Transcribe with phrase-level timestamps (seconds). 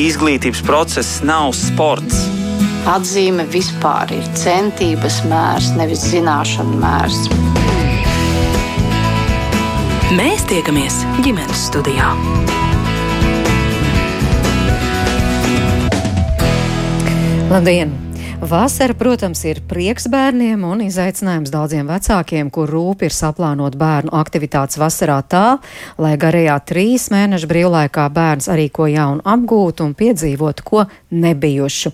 [0.00, 2.24] Izglītības process nav sports.
[2.90, 7.20] Atzīme vispār ir centības mērs, nevis zināšanu mērs.
[10.18, 12.10] Mēs tiekamies ģimenes studijā.
[17.52, 18.11] Labdien!
[18.42, 24.80] Vasara, protams, ir prieks bērniem un izaicinājums daudziem vecākiem, kur rūp ir saplānot bērnu aktivitātes
[24.82, 25.60] vasarā tā,
[26.02, 30.82] lai garajā trīs mēnešu brīvlaikā bērns arī ko jaunu apgūtu un piedzīvotu ko
[31.14, 31.92] nebijušu.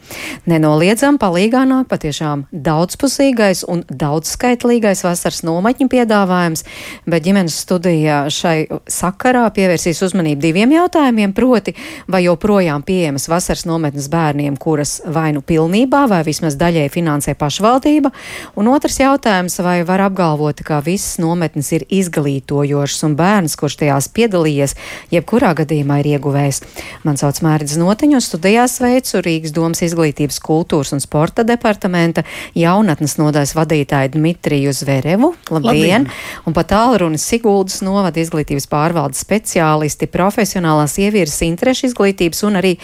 [0.49, 6.65] Nenoliedzam, palīgā nāk patiešām daudzpusīgais un daudzskaitlīgais vasaras nometņu piedāvājums,
[7.05, 8.57] bet ģimenes studijā šai
[8.89, 11.77] sakarā pievērsīs uzmanību diviem jautājumiem, proti,
[12.09, 17.35] vai joprojām pieejamas vasaras nometnes bērniem, kuras vai nu pilnībā vai vismaz vismaz daļēji finansē
[17.39, 18.13] pašvaldība,
[18.59, 24.07] un otrs jautājums, vai var apgalvot, ka visas nometnes ir izglītojošas un bērns, kurš tajās
[24.15, 24.77] piedalījies,
[25.11, 26.63] jebkurā gadījumā ir ieguvējis.
[27.03, 32.23] Man sauc Mērķis Notiņu, studijās veicu Rīgas domas izglītības, kultūras un sporta departamenta
[32.55, 35.35] jaunatnes nodaļas vadītāju Dmitriju Zverevu.
[35.51, 35.67] Labdien!
[35.67, 36.09] Labdien.
[36.47, 42.77] Un pat tālrunis Siguldas novada izglītības pārvaldes speciālisti, profesionālās ievieras interešu izglītības un arī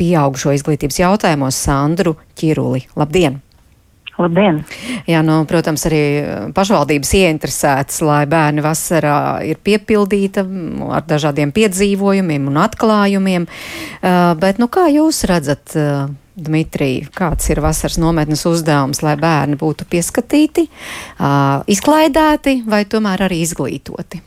[0.00, 2.86] pieaugušo izglītības jautājumos Sandru Ķiruli.
[2.98, 3.40] Labdien!
[4.20, 4.60] Labdien!
[5.08, 6.02] Jā, nu, protams, arī
[6.54, 9.16] pašvaldības ieinteresētas, lai bērni vasarā
[9.48, 10.44] ir piepildīta
[10.92, 13.48] ar dažādiem piedzīvojumiem un atklājumiem.
[13.48, 19.58] Uh, bet, nu, kā jūs redzat, uh, Dmitrija, kāds ir vasaras nometnes uzdevums, lai bērni
[19.60, 24.22] būtu pieskatīti, uh, izklaidēti vai tomēr arī izglītoti?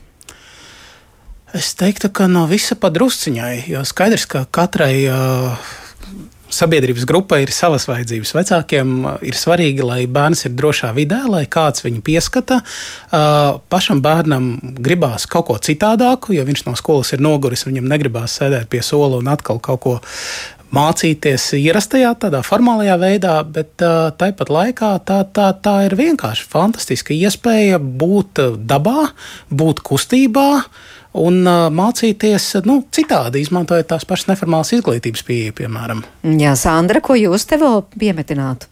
[1.56, 5.74] Es teiktu, ka no visa padrusciņai, jo skaidrs, ka katrai uh,
[6.56, 8.34] sabiedrības grupai ir savas vajadzības.
[8.38, 12.62] Vecākiem ir svarīgi, lai bērns ir drošā vidē, lai kāds viņu pieskata.
[12.62, 14.54] Uh, pašam bērnam
[14.84, 19.20] gribās kaut ko citādāku, jo viņš no skolas ir noguris, viņam negribās sēdēt pie sola
[19.22, 19.96] un atkal kaut ko
[20.76, 27.16] mācīties ierastajā, tādā formālajā veidā, bet uh, tāpat laikā tā, tā, tā ir vienkārši fantastiska
[27.16, 29.12] iespēja būt dabā,
[29.54, 30.50] būt kustībā.
[30.60, 36.04] Uh, un uh, mācīties nu, citādi, izmantojot tās pašas neformālas izglītības pieeja, piemēram.
[36.40, 38.72] Jā, Sandra, ko jūs te vēl piemetinātu?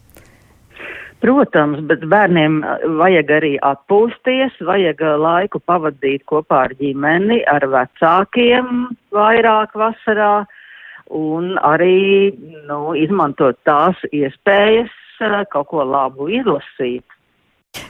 [1.23, 2.57] Protams, bet bērniem
[2.99, 10.43] vajag arī atpūsties, vajag laiku pavadīt kopā ar ģimeni, ar vecākiem vairāk vasarā
[11.15, 12.33] un arī
[12.67, 14.91] nu, izmantot tās iespējas
[15.53, 17.05] kaut ko labu izlasīt.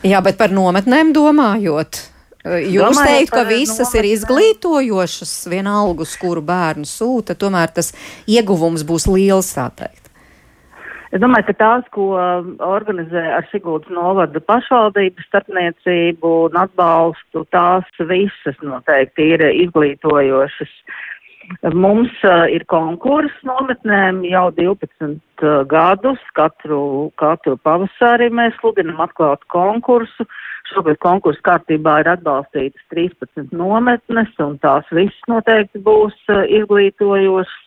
[0.05, 1.97] Jā, bet par nometnēm domājot,
[2.43, 7.93] Jūs teikt, ka visas ir izglītojošas, vienalga, uz kuru bērnu sūta, tomēr tas
[8.27, 10.03] ieguvums būs liels, tā teikt.
[11.13, 12.07] Es domāju, ka tās, ko
[12.65, 20.73] organizē ar Sigūdas novada pašvaldības starpniecību un atbalstu, tās visas noteikti ir izglītojošas.
[21.73, 25.03] Mums uh, ir konkurss nometnēm jau 12
[25.43, 26.21] uh, gadus.
[26.37, 30.27] Katru, katru pavasari mēs sludinam atklātu konkursu.
[30.71, 37.59] Šobrīd konkursu kārtībā ir atbalstītas 13 nometnes, un tās visas noteikti būs uh, izglītojošas.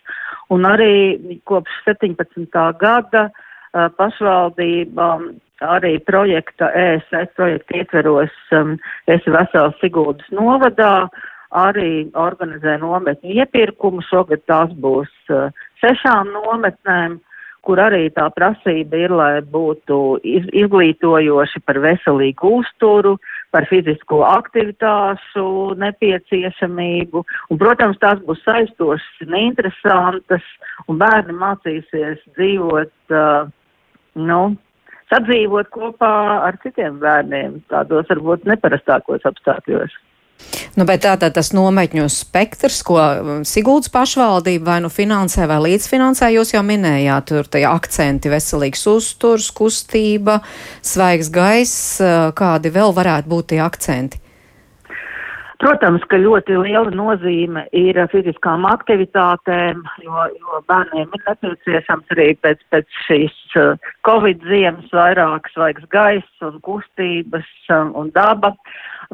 [0.55, 2.49] Un arī kopš 17.
[2.81, 5.31] gada uh, pašvaldība um,
[5.65, 8.77] arī projekta ESF projekta ietveros um,
[9.09, 11.09] esi vesels Sigūdas novadā
[11.55, 14.03] arī organizē nometņu iepirkumu.
[14.09, 15.49] Šogad tās būs uh,
[15.83, 17.21] sešām nometnēm,
[17.67, 23.17] kur arī tā prasība ir, lai būtu iz, izglītojoši par veselīgu uzturu,
[23.55, 25.47] par fizisko aktivitāšu
[25.83, 27.25] nepieciešamību.
[27.51, 30.47] Un, protams, tās būs saistošas un interesantas,
[30.87, 33.51] un bērni mācīsies dzīvot, uh,
[34.15, 34.41] nu,
[35.13, 36.13] sadzīvot kopā
[36.49, 39.95] ar citiem bērniem, tādos varbūt neparastākos apstākļos.
[40.77, 46.29] Nu, bet tātad tas nometņu spektrs, ko um, Siguldas pašvaldība vai nu finansē vai līdzfinansē,
[46.35, 50.43] jūs jau minējāt, tur tie akcenti veselīgs uzturs, kustība,
[50.85, 54.21] svaigs gaiss, uh, kādi vēl varētu būt tie akcenti?
[55.57, 62.61] Protams, ka ļoti liela nozīme ir fiziskām aktivitātēm, jo, jo bērniem ir nepieciešams arī pēc,
[62.75, 68.53] pēc šīs uh, Covid ziemas vairāk svaigs gaiss un kustības um, un daba.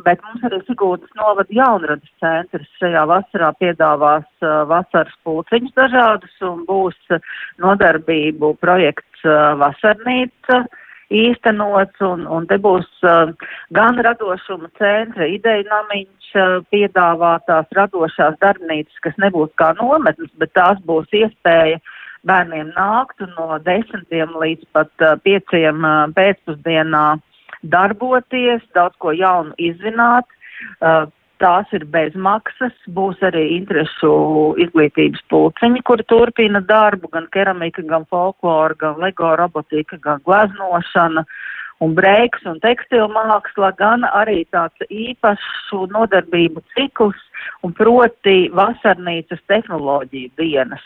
[0.04, 6.62] Bet mums arī Sigūdas novada jaunradas centrs šajā vasarā piedāvās uh, vasaras pulciņus dažādus un
[6.68, 7.18] būs
[7.60, 10.62] nodarbību projekts uh, Vasarnīca.
[10.62, 10.78] Uh,
[11.12, 13.32] īstenots, un, un te būs uh,
[13.76, 20.80] gan radošuma centra ideja namiņš uh, piedāvātās radošās darbnīcas, kas nebūs kā nometnes, bet tās
[20.88, 21.80] būs iespēja
[22.28, 27.06] bērniem nākt un no desmitiem līdz pat uh, pieciem uh, pēcpusdienā
[27.62, 30.28] darboties, daudz ko jaunu izzināt.
[30.80, 31.10] Uh,
[31.42, 34.12] tās ir bez maksas, būs arī interešu
[34.62, 41.26] izglītības pulciņi, kuri turpina darbu, gan keramika, gan folklora, gan lego robotika, gan gleznošana
[41.82, 47.18] un breiks un tekstilu māksla, gan arī tāds īpašu nodarbību cikls,
[47.66, 50.84] un proti vasarnīcas tehnoloģiju dienas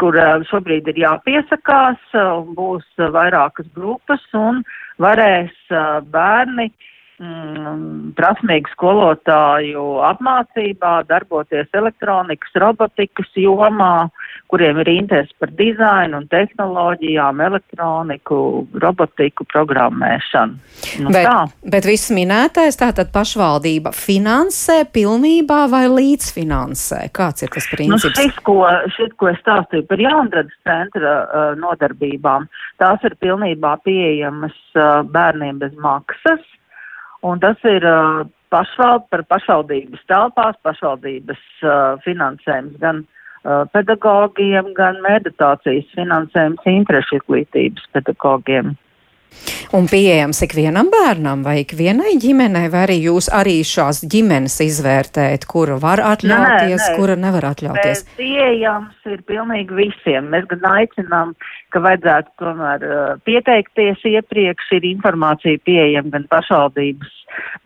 [0.00, 0.18] kur
[0.50, 2.02] šobrīd ir jāpiesakās,
[2.58, 4.62] būs vairākas grupas un
[5.02, 5.56] varēs
[6.12, 14.08] bērni uh, mm, prasmīgu skolotāju apmācībā, darboties elektronikas, robotikas jomā,
[14.50, 18.38] kuriem ir interesi par dizainu un tehnoloģijām, elektroniku,
[18.82, 20.58] robotiku, programmēšanu.
[21.02, 21.38] Nu, bet, tā.
[21.76, 27.06] bet viss minētais tātad pašvaldība finansē pilnībā vai līdzfinansē?
[27.16, 28.06] Kāds ir tas nu, princips?
[28.06, 28.58] Nu, šis, ko,
[28.98, 32.46] šis, ko es stāstīju par jaundradas centra uh, nodarbībām,
[32.82, 36.44] tās ir pilnībā pieejamas uh, bērniem bez maksas.
[37.26, 38.22] Un tas ir uh,
[38.54, 47.88] pašvald, par pašvaldības telpās, pašvaldības uh, finansējums gan uh, pedagogiem, gan meditācijas finansējums interešu izglītības
[47.96, 48.76] pedagogiem.
[49.74, 55.78] Un pieejams ikvienam bērnam vai ikvienai ģimenei, vai arī jūs arī šās ģimenes izvērtējat, kura
[55.82, 56.96] var atļauties, nē, nē.
[56.98, 58.04] kura nevar atļauties?
[58.06, 60.30] Bet pieejams ir pilnīgi visiem.
[60.32, 61.34] Mēs gan aicinām,
[61.74, 67.14] ka vajadzētu tomēr uh, pieteikties iepriekš, ir informācija pieejama gan pašvaldības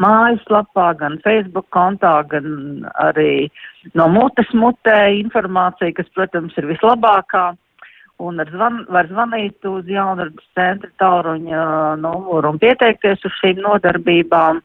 [0.02, 3.50] mājaslapā, gan Facebook kontā, gan arī
[3.94, 7.50] no mutes mutē informācija, kas, protams, ir vislabākā
[8.20, 11.64] un zvan, var zvanīt uz jaunradas centra tālruņa
[12.02, 14.60] numuru un pieteikties uz šīm nodarbībām.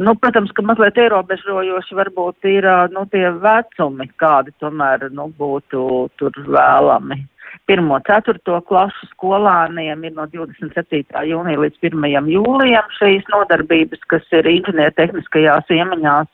[0.00, 5.82] Nu, protams, ka mazliet ierobežojoši varbūt ir nu, tie vecumi, kādi tomēr nu, būtu
[6.20, 7.20] tur vēlami.
[7.66, 11.02] Pirmo ceturto klasu skolāniem ir no 27.
[11.28, 12.30] jūnija līdz 1.
[12.32, 16.30] jūlijam šīs nodarbības, kas ir inženiertehniskajās iemaņās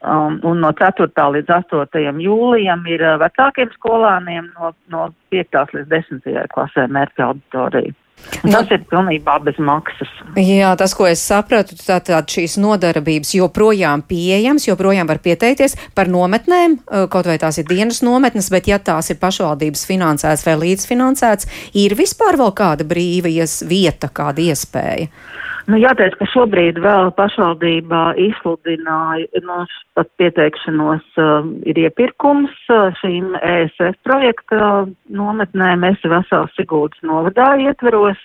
[0.00, 1.12] Um, un no 4.
[1.12, 2.20] līdz 8.
[2.24, 5.58] jūlijam ir uh, vecākiem skolāniem no, no 5.
[5.76, 6.46] līdz 10.
[6.54, 7.92] klasē mērķa auditorija.
[8.44, 10.08] Un tas ir pilnībā bez maksas.
[10.40, 16.78] Jā, tas, ko es sapratu, tātad šīs nodarbības joprojām pieejams, joprojām var pieteikties par nometnēm,
[16.80, 21.52] uh, kaut vai tās ir dienas nometnes, bet ja tās ir pašvaldības finansētas vai līdzfinansētas,
[21.76, 25.12] ir vispār vēl kāda brīvijas vieta, kāda iespēja?
[25.70, 29.60] Nu, jāteic, ka šobrīd vēl pašvaldībā izsludināja no
[29.94, 35.86] pat pieteikšanos uh, ir iepirkums uh, šīm ESF projekta nometnēm.
[35.92, 38.18] Es vesels Sigūdas novadā ietveros,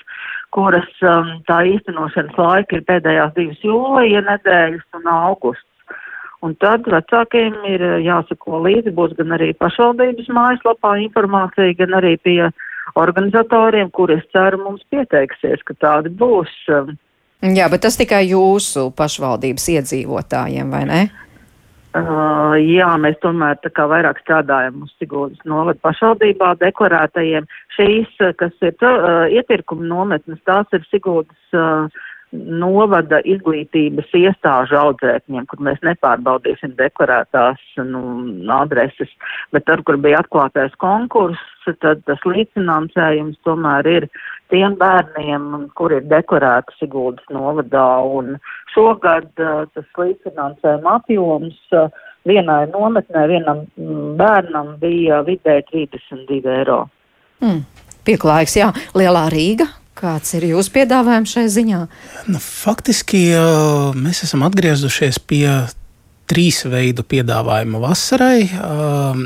[0.57, 6.01] kuras um, tā īstenošanas laika ir pēdējās divas jūlija nedēļas un augusts.
[6.41, 12.17] Un tad vecākiem ir uh, jāsako līdzi, būs gan arī pašvaldības mājaslapā informācija, gan arī
[12.25, 12.39] pie
[12.97, 16.61] organizatoriem, kuri es ceru mums pieteiksies, ka tādi būs.
[16.73, 16.95] Um,
[17.43, 21.03] Jā, bet tas tikai jūsu pašvaldības iedzīvotājiem, vai ne?
[21.95, 27.47] Uh, jā, mēs tomēr tā kā vairāk strādājam uz Sigūdas novada pašvaldībā deklarētajiem.
[27.75, 32.03] Šīs, kas ir uh, iepirkuma nometnes, tās ir Sigūdas uh,
[32.61, 38.01] novada izglītības iestāžu audzēkņiem, kur mēs nepārbaudīsim deklarētās nu,
[38.55, 39.11] adreses,
[39.55, 41.41] bet tur, kur bija atklātais konkurss,
[41.81, 44.07] tad tas līdzfinansējums tomēr ir
[44.53, 48.35] tiem bērniem, kur ir deklarēti Siguldas novadā, un
[48.75, 51.57] šogad tas līdzfinansējuma apjoms
[52.25, 56.83] vienai nometnē, vienam mm, bērnam bija vidē 32 eiro.
[57.43, 57.63] Mm.
[58.05, 61.81] Pieklājīgs, jā, Lielā Rīga, Kāds ir jūsu piedāvājums šai ziņā?
[62.27, 63.21] Nu, faktiski
[63.95, 65.47] mēs esam atgriezušies pie
[66.29, 68.47] trīs veidu piedāvājumu vasarai.
[68.57, 69.21] Um,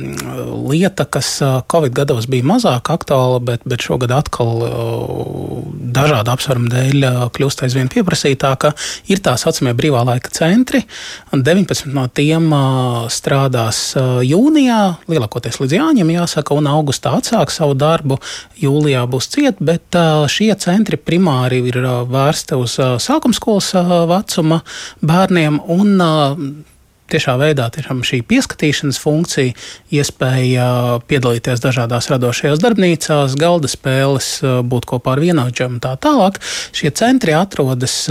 [0.70, 5.62] lieta, kas uh, Covid gados bija mazāk aktuāla, bet, bet šogad atkal uh,
[5.96, 8.74] dažādu apsvērumu dēļ uh, kļūst aizvien pieprasītāka,
[9.12, 10.84] ir tā saucamie brīvā laika centri.
[11.32, 12.52] 19 no tiem
[13.14, 13.80] strādās
[14.26, 14.80] jūnijā,
[15.12, 18.20] lielākoties līdz jāņem, jāsaka, un augustā atsāk savu darbu.
[18.60, 19.96] Jūlijā būs ciet, bet
[20.32, 21.80] šie centri primāri ir
[22.10, 22.76] vērsti uz
[23.06, 23.72] sākumskolas
[24.10, 24.60] vecuma
[25.06, 26.66] bērniem un
[27.12, 29.56] tiešā veidā tiešām šī pieskatīšanas funkcija,
[29.94, 30.68] iespēja
[31.10, 34.32] piedalīties dažādās radošajās darbnīcās, galda spēles,
[34.70, 36.40] būt kopā ar vienaudžiem un tā tālāk.
[36.76, 38.02] Šie centri atrodas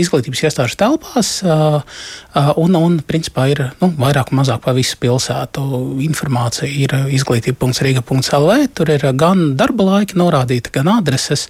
[0.00, 5.64] izglītības iestāžu telpās un, un principā, ir nu, vairāk un mazāk pa visu pilsētu.
[6.04, 11.48] Informācija ir izglītība.riga.lv, tur ir gan darba laiki norādīti, gan adreses.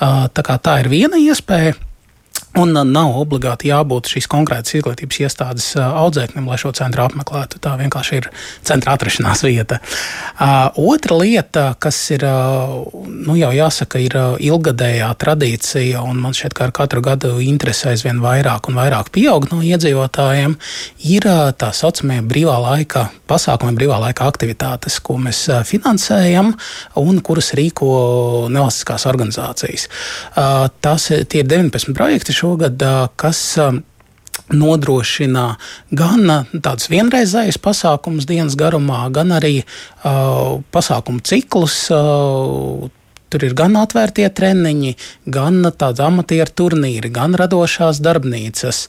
[0.00, 1.76] Tā, tā ir viena iespēja.
[2.56, 7.60] Un nav obligāti jābūt šīs konkrētas izglītības iestādes audzēknim, lai šo centru apmeklētu.
[7.60, 8.28] Tā vienkārši ir
[8.64, 9.78] centra atrašanās vieta.
[10.80, 12.24] Otra lieta, kas ir,
[13.26, 18.22] nu jau jāsaka, ir ilgadējā tradīcija, un man šķiet, ka ar katru gadu interese aizvien
[18.24, 20.56] vairāk un vairāk pieaug no iedzīvotājiem,
[21.12, 21.28] ir
[21.60, 26.54] tā saucamie brīvā laika pasākumi, brīvā laika aktivitātes, ko mēs finansējam
[27.02, 29.88] un kuras rīko nevalstiskās organizācijas.
[30.80, 32.82] Tas tie ir 19 projekti šogad,
[33.18, 33.58] kas
[34.52, 35.56] nodrošina
[35.90, 36.30] gan
[36.62, 41.88] tādus vienreizējus pasākumus dienas garumā, gan arī uh, pasākumu ciklus.
[41.90, 42.86] Uh,
[43.26, 44.92] Tur ir gan atvērtie treniņi,
[45.34, 48.84] gan tādi amatieru turnīri, gan radošās darbnīcas,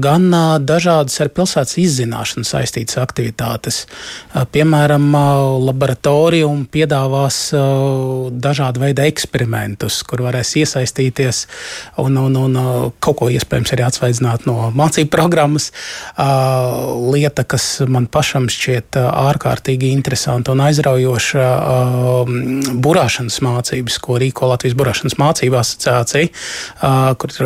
[0.00, 0.24] gan
[0.64, 3.82] dažādas ar pilsētas izzināšanu saistītas aktivitātes.
[4.54, 5.10] Piemēram,
[5.66, 7.42] laboratorija piedāvās
[8.48, 11.42] dažādu veidu eksperimentus, kur varēs iesaistīties
[12.00, 12.58] un, un, un
[13.04, 15.68] kaut ko iespējams arī atsvaidzināt no mācību programmas.
[16.16, 21.46] Lieta, kas man pašam šķiet ārkārtīgi interesanta un aizraujoša,
[22.80, 26.32] burāšanas mācība mācības, ko rīko Latvijas Burāšanas mācību asociācija,
[27.18, 27.36] kur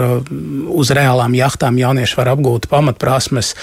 [0.82, 3.54] uz reālām jahtām jaunieši var apgūt pamatprasmes.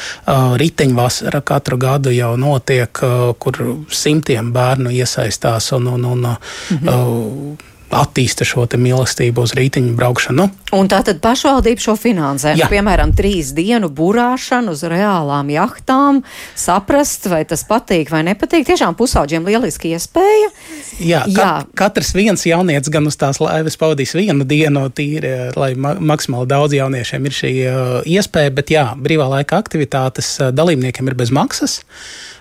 [0.59, 3.03] Riteņvasara katru gadu jau notiek,
[3.39, 3.63] kur
[3.93, 10.45] simtiem bērnu iesaistās un, un, un mhm attīsta šo mīlestību uz rītiņu braukšanu.
[10.77, 12.53] Un tā tad pašvaldība šo finansē.
[12.57, 16.21] Nu, piemēram, trīs dienu burāšanu uz reālām jahtām,
[16.59, 18.67] saprast, vai tas patīk vai nepatīk.
[18.69, 20.51] Tiešām pusauģiem lieliski iespēja.
[20.99, 21.35] Jā, Jā.
[21.35, 26.49] Kat, katrs viens jaunietis gan uz tās laivas pavadīs vienu dienu, tīri, lai ma maksimāli
[26.49, 31.33] daudz jauniešiem ir šī uh, iespēja, bet jā, brīvā laika aktivitātes uh, dalībniekiem ir bez
[31.35, 31.81] maksas.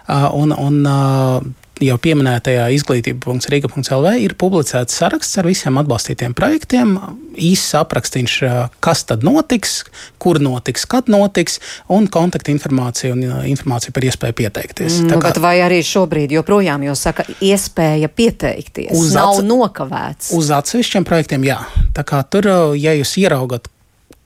[0.09, 6.97] Uh, un, un, uh, jau pieminētajā izglītība.rīga.lv ir publicēts saraksts ar visiem atbalstītiem projektiem,
[7.39, 8.39] īsts aprakstīns,
[8.85, 9.81] kas tad notiks,
[10.23, 11.59] kur notiks, kad notiks,
[11.95, 15.01] un kontaktinformācija un informācija par iespēju pieteikties.
[15.07, 20.33] Nu, kā, vai arī šobrīd joprojām jau saka, iespēja pieteikties uz nav nokavēts?
[20.39, 21.61] Uz atsevišķiem projektiem, jā.
[21.97, 23.71] Tā kā tur, ja jūs ieraugat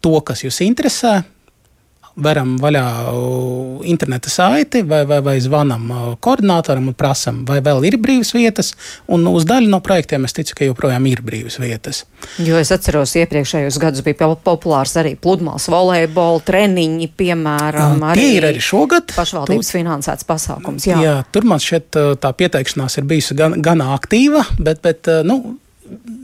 [0.02, 1.21] to, kas jūs interesē,
[2.16, 2.85] veram vaļā
[3.88, 5.87] interneta saiti vai, vai, vai zvanam
[6.21, 8.73] koordinatoram un prasam, vai vēl ir brīvas vietas.
[9.12, 12.04] Un uz daļu no projektiem es ticu, ka joprojām ir brīvas vietas.
[12.42, 18.04] Jo es atceros, iepriekšējos gados bija populārs arī pludmales volejbola treniņi, piemēram.
[18.12, 19.14] Arī Tie ir arī šogad.
[19.16, 20.87] Pašvaldības tu, finansēts pasākums.
[20.88, 21.00] Jā.
[21.02, 25.57] jā, tur man šķiet tā pieteikšanās ir bijusi gan, gan aktīva, bet, bet nu,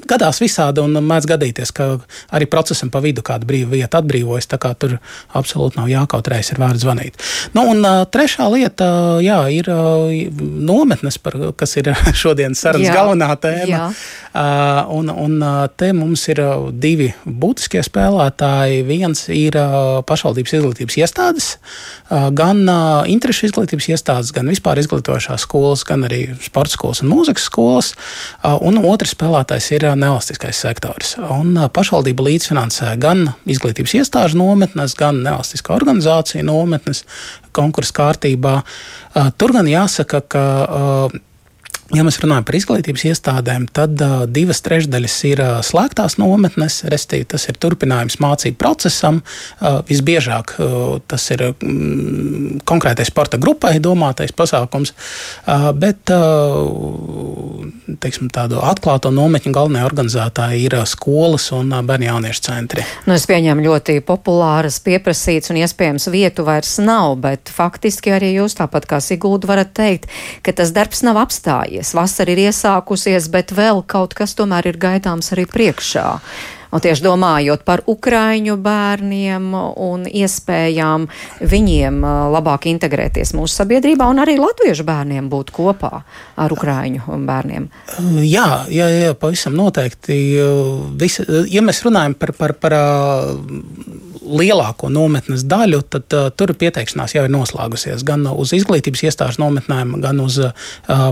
[0.09, 1.89] gadās visādi, un mēdz gadīties, ka
[2.35, 4.49] arī procesam pa vidu kāda brīva vieta atbrīvojas.
[4.51, 4.97] Tā kā tur
[5.39, 7.19] absolūti nav jākautrējas, ir vērts zvanīt.
[7.57, 8.89] Nu, un trešā lieta,
[9.25, 9.69] jā, ir
[10.39, 13.69] nometnes, par, kas ir šodienas sarunas galvenā tēma.
[13.69, 13.89] Jā.
[14.95, 15.39] Un, un
[15.81, 18.85] te mums ir divi būtiskie spēlētāji.
[18.89, 19.57] Viens ir
[20.09, 21.51] pašvaldības izglītības iestādes,
[22.09, 22.65] gan
[23.11, 27.93] interešu izglītības iestādes, gan vispār izglītošās skolas, gan arī sporta skolas un mūzikas skolas.
[28.45, 31.17] Un otrs spēlētājs ir nevalstiskais sektors.
[31.19, 37.05] Un pašvaldība līdzfinansē gan izglītības iestāžu nometnes, gan nevalstiskā organizācija nometnes
[37.57, 38.61] konkursu kārtībā.
[39.41, 40.45] Tur gan jāsaka, ka
[41.97, 47.25] Ja mēs runājam par izglītības iestādēm, tad uh, divas trešdaļas ir uh, slēgtās nometnes, respektīvi,
[47.33, 49.23] tas ir turpinājums mācību procesam.
[49.57, 57.65] Uh, visbiežāk uh, tas ir mm, konkrētai sporta grupai domātais pasākums, uh, bet uh,
[58.05, 62.85] teiksim, tādu atklāto nometņu galvenie organizētāji ir uh, skolas un uh, bērnu jauniešu centri.
[63.09, 68.61] Nu, es pieņemu ļoti populāras, pieprasītas un iespējams vietu vairs nav, bet faktiski arī jūs
[68.61, 70.13] tāpat kā Sigūda varat teikt,
[70.45, 71.95] ka tas darbs nav apstājies beigusies.
[71.95, 76.21] Vasara ir iesākusies, bet vēl kaut kas tomēr ir gaidāms arī priekšā.
[76.69, 81.07] Un tieši domājot par ukraiņu bērniem un iespējām
[81.41, 82.03] viņiem
[82.35, 86.03] labāk integrēties mūsu sabiedrībā, un arī latviešu bērniem būt kopā
[86.39, 87.71] ar ukraiņu bērniem.
[88.27, 90.19] Jā, jā, jā pavisam noteikti.
[91.01, 92.77] Visi, ja mēs runājam par, par, par
[94.29, 99.97] lielāko nometnes daļu, tad uh, tur pieteikšanās jau ir noslēgusies gan uz izglītības iestāžu nometnēm,
[100.03, 100.53] gan uz uh,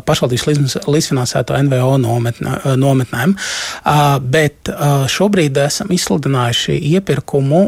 [0.07, 3.37] pašvaldības līdz, līdzfinansēto NVO nometnē, uh, nometnēm.
[3.37, 7.63] Uh, bet uh, šobrīd esam izsludinājuši iepirkumu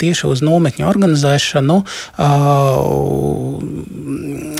[0.00, 1.78] tieši uz nometņu organizēšanu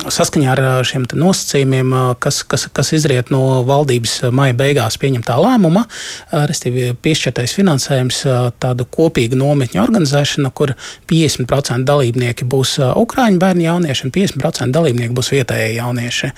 [0.08, 5.84] saskaņā ar šiem nosacījumiem, kas, kas, kas izriet no valdības maija beigās pieņemtā lēmuma,
[6.32, 8.22] respektīvi piešķirtais finansējums
[8.62, 10.74] tādu kopīgu nometņu organizēšanu kur
[11.10, 16.32] 50% dalībnieki būs ukrāņu bērnu jaunieši un 50% dalībnieki būs vietējie jaunieši.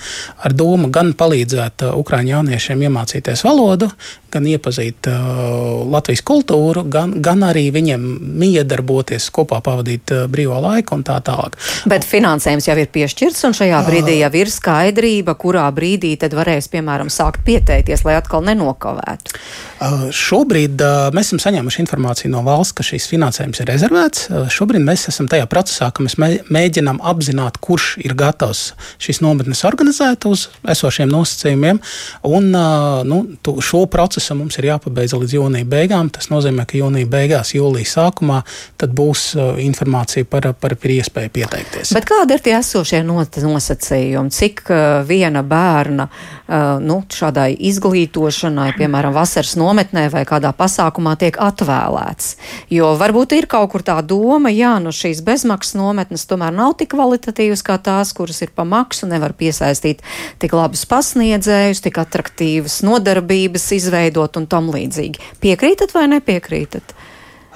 [0.45, 3.91] Ar domu gan palīdzēt ukrāņu jauniešiem iemācīties valodu,
[4.31, 8.01] gan iepazīt uh, Latvijas šīs kultūru, gan, gan arī viņiem
[8.39, 11.57] miedarboties, kopā pavadīt uh, brīvo laiku un tā tālāk.
[11.87, 16.69] Bet finansējums jau ir piešķirts, un šajā brīdī jau ir skaidrība, kurā brīdī tad varēs,
[16.71, 19.33] piemēram, sākt pieteikties, lai atkal nenokavētu.
[19.81, 24.27] Uh, šobrīd uh, mēs esam saņēmuši informāciju no valsts, ka šīs finansējums ir rezervēts.
[24.53, 30.27] Šobrīd mēs esam tajā procesā, ka mēs mēģinām apzināt, kurš ir gatavs šīs nometnes organizēt
[30.29, 31.81] uz esošiem nosacījumiem.
[32.29, 32.51] Un,
[33.07, 33.21] nu,
[33.63, 36.10] šo procesu mums ir jāpabeidz līdz jūnija beigām.
[36.13, 38.41] Tas nozīmē, ka jūnija beigās, jūlijas sākumā
[38.81, 39.23] būs
[39.61, 41.93] informācija par, par, par iespēju pieteikties.
[41.95, 44.33] Bet kādi ir tie esošie nosacījumi?
[44.35, 44.63] Cik
[45.07, 46.07] viena bērna
[46.83, 52.35] nu, šādai izglītošanai, piemēram, vasaras nometnē vai kādā pasākumā tiek atvēlēts?
[52.73, 56.91] Jo varbūt ir kaut kur tā doma, jā, nu šīs bezmaksas nometnes tomēr nav tik
[56.95, 60.03] kvalitatīvas kā tās, kuras ir pa maksu, nevar piesaistīt
[60.41, 65.21] tik labus pasniedzējus, tik attraktīvas nodarbības izveidot un tam līdzīgi.
[65.43, 66.95] Piekrītat vai nepiekrītat?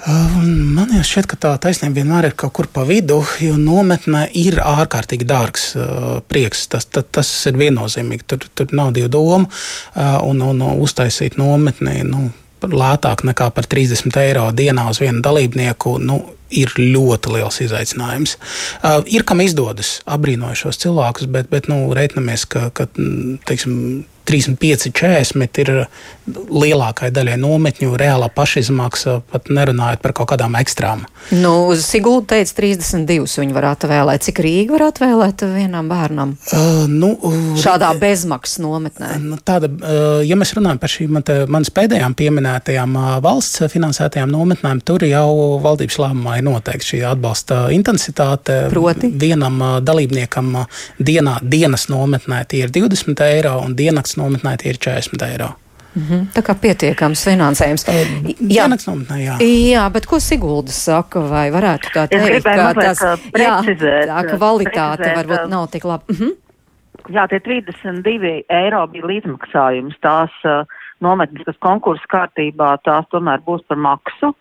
[0.06, 4.60] Man jau šķiet, ka tā taisnība vienmēr ir kaut kur pa vidu, jo nometnē ir
[4.60, 6.66] ārkārtīgi dārgs uh, prieks.
[6.70, 8.26] Tas, tas, tas ir viennozīmīgi.
[8.28, 12.02] Tur, tur nav divu domu, uh, un, un, un uztaisīt nometni.
[12.06, 12.28] Nu,
[12.62, 16.20] lētāk nekā par 30 eiro dienā uz vienu dalībnieku, nu,
[16.54, 18.36] ir ļoti liels izaicinājums.
[18.82, 22.86] Uh, ir kam izdodas apbrīnojot šos cilvēkus, bet, bet nu, reiķinamies, ka, ka
[23.48, 25.72] teiksim, 35, 40 ir
[26.26, 31.04] lielākai daļai nometņu reālā pašizmaksa, pat nerunājot par kaut kādām ekstrām.
[31.34, 34.24] Nu, Sigūda teica, 32 viņi var atvēlēt.
[34.26, 36.34] Cik Rīga var atvēlēt vienam bērnam?
[36.50, 37.12] Uh, nu,
[37.60, 39.12] Šādā bezmaksas nometnē.
[39.22, 41.20] Nu, tāda, uh, ja mēs runājam par šīm
[41.52, 47.66] manas pēdējām pieminētajām uh, valsts finansētajām nometnēm, tur jau valdības lēmumā ir noteikti šī atbalsta
[47.74, 48.64] intensitāte.
[48.72, 49.12] Proti?
[49.14, 53.76] Vienam uh, dalībniekam uh, dienā, dienas nometnē tie ir 20 eiro un
[54.16, 55.48] dienas nometnē tie ir 40 eiro.
[55.96, 56.26] Mm -hmm.
[56.34, 57.86] Tā kā pietiekams finansējums.
[58.40, 59.36] Jā, nometnē, jā.
[59.72, 63.00] jā, bet ko Sigulda saka, vai varētu tā teikt, ka tas
[63.32, 63.60] jā,
[64.06, 66.04] tā kvalitāte varbūt nav tik laba?
[66.08, 66.32] Mm -hmm.
[67.08, 69.94] Jā, tie 32 eiro bija līdzmaksājums.
[70.00, 70.66] Tās uh,
[71.00, 74.34] nometnes, kas konkursu kārtībā, tās tomēr būs par maksu.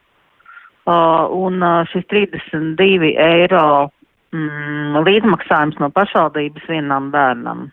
[0.85, 3.89] Uh, un uh, šis 32 eiro
[4.31, 7.71] mm, līdzmaksājums no pašvaldības vienam bērnam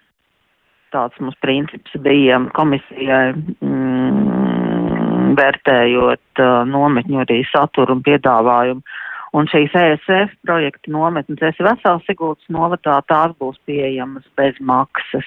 [0.92, 8.84] tāds mums princips bija komisijai mm, vērtējot uh, nometņu arī saturu un piedāvājumu.
[9.32, 15.24] Un šīs ESF projekta nometnes, es vesels Sigultas novadā, tās būs pieejamas bez maksas.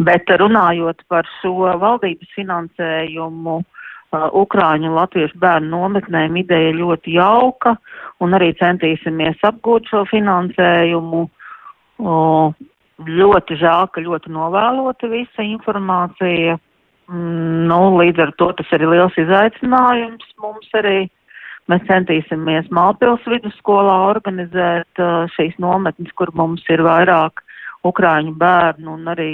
[0.00, 3.66] Bet runājot par šo valdības finansējumu, uh,
[4.16, 7.74] Ukrāņu un Latviešu bērnu nometnēm ideja ļoti jauka
[8.24, 11.26] un arī centīsimies apgūt šo finansējumu.
[12.98, 16.56] Ļoti žēl, ka ļoti novēlota visa informācija.
[17.08, 21.06] Mm, nu, līdz ar to tas ir liels izaicinājums mums arī.
[21.68, 27.42] Mēs centīsimies Malpils vidusskolā organizēt uh, šīs nometnes, kur mums ir vairāk
[27.86, 29.30] ukrāņu bērnu un arī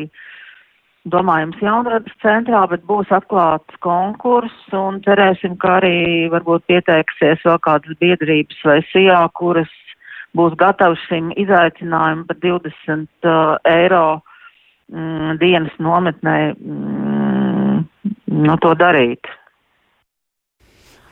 [1.08, 7.96] domājams jaunradas centrā, bet būs atklāts konkurss un cerēsim, ka arī varbūt pieteiksies vēl kādas
[8.02, 9.70] biedrības vai sijā, kuras
[10.36, 14.04] būs gatavs šim izaicinājumam par 20 uh, eiro
[14.92, 17.82] mm, dienas nometnē mm,
[18.44, 19.30] no to darīt.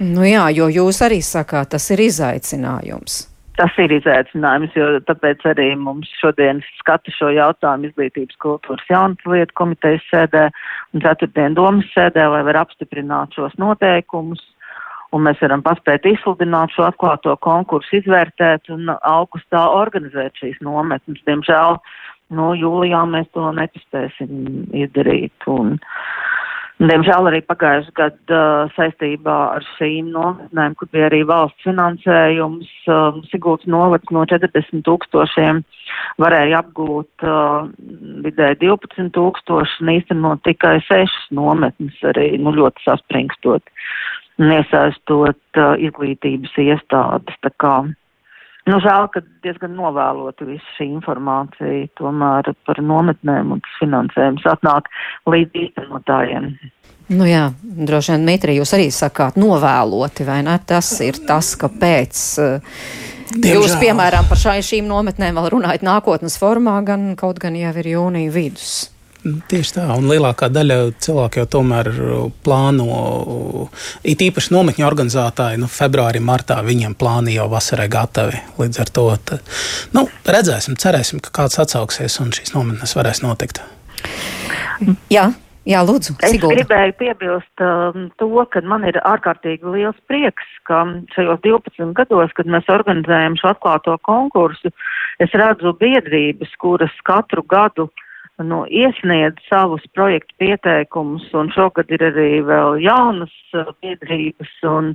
[0.03, 3.29] Nu jā, jo jūs arī sakāt, tas ir izaicinājums.
[3.61, 9.55] Tas ir izaicinājums, jo tāpēc arī mums šodien skata šo jautājumu izglītības kultūras jaunas lietu
[9.61, 10.47] komitejas sēdē
[10.97, 14.41] un ceturtdien domas sēdē, lai var apstiprināt šos noteikumus
[15.12, 21.20] un mēs varam paspēt izsludināt šo atklāto konkursu, izvērtēt un augustā organizēt šīs nometnes.
[21.29, 21.79] Diemžēl,
[22.37, 25.51] nu, jūlijā mēs to nepaspēsim izdarīt.
[25.53, 25.77] Un,
[26.83, 33.20] Diemžēl arī pagājušajā gadā uh, saistībā ar šīm nometnēm, kur bija arī valsts finansējums, uh,
[33.31, 35.61] Sigūts novads no 40 tūkstošiem
[36.18, 37.68] varēja apgūt uh,
[38.25, 43.62] vidēji 12 tūkstoši un īstenot tikai 6 nometnes arī, nu, ļoti saspringstot
[44.40, 47.38] nesaistot uh, izglītības iestādes.
[47.45, 47.75] Tā kā,
[48.68, 54.88] nu, žēl, ka diezgan novēlota visa šī informācija tomēr par nometnēm un finansējums atnāk
[55.29, 56.53] līdz īstenotājiem.
[57.12, 60.55] Nu jā, droši vien, Dmitri, jūs arī sakāt novēloti, vai ne?
[60.64, 62.23] Tas ir tas, kāpēc.
[62.40, 63.62] Uh, Diemžēl.
[63.62, 67.88] Jūs, piemēram, par šai, šīm nometnēm vēl runājat nākotnes formā, gan kaut gan jau ir
[67.95, 68.73] jūnija vidus.
[69.23, 71.91] Tieši tā, un lielākā daļa cilvēku jau tomēr
[72.43, 73.69] plāno,
[74.03, 78.41] it īpaši nometņu organizētāji, nu, februārī, martā viņiem plāni jau vasarai gatavi.
[78.59, 79.39] Līdz ar to tā,
[79.95, 83.63] nu, redzēsim, cerēsim, ka kāds atsauksies un šīs nometnes varēs notikt.
[85.13, 85.31] Jā,
[85.63, 86.57] Jā, lūdzu, Es Sigulda.
[86.59, 90.81] gribēju piebilst um, to, ka man ir ārkārtīgi liels prieks, ka
[91.15, 94.73] šajos 12 gados, kad mēs organizējam šo atklāto konkursu,
[95.23, 97.87] es redzu biedrības, kuras katru gadu
[98.47, 104.93] nu, iesniedz savus projektu pieteikumus, un šogad ir arī vēl jaunas uh, biedrības, un,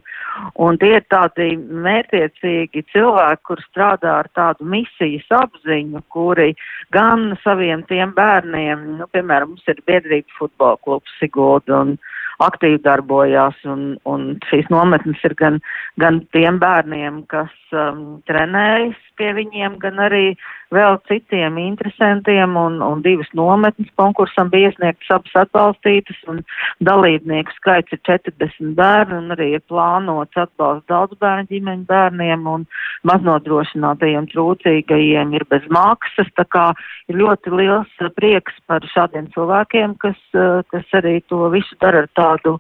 [0.64, 6.54] un tie ir tādi mērtiecīgi cilvēki, kur strādā ar tādu misijas apziņu, kuri
[6.96, 11.98] gan saviem tiem bērniem, nu, piemēram, mums ir biedrība futbola klubs Sigulda un
[12.44, 15.60] aktīvi darbojās, un, un šīs nometnes ir gan,
[16.02, 20.36] gan tiem bērniem, kas um, trenējas pie viņiem, gan arī
[20.74, 26.42] vēl citiem interesantiem, un, un divas nometnes konkursam bija iesniegtas abas atbalstītas, un
[26.84, 32.68] dalībnieku skaits ir 40 bērni, un arī ir plānots atbalsts daudz bērnu ģimeņu bērniem, un
[33.08, 36.68] maznodrošinātajiem trūcīgajiem ir bez maksas, tā kā
[37.08, 42.06] ir ļoti liels uh, prieks par šādiem cilvēkiem, kas, uh, kas arī to visu dara
[42.06, 42.58] ar tādu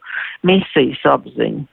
[0.48, 1.68] misijas apziņu.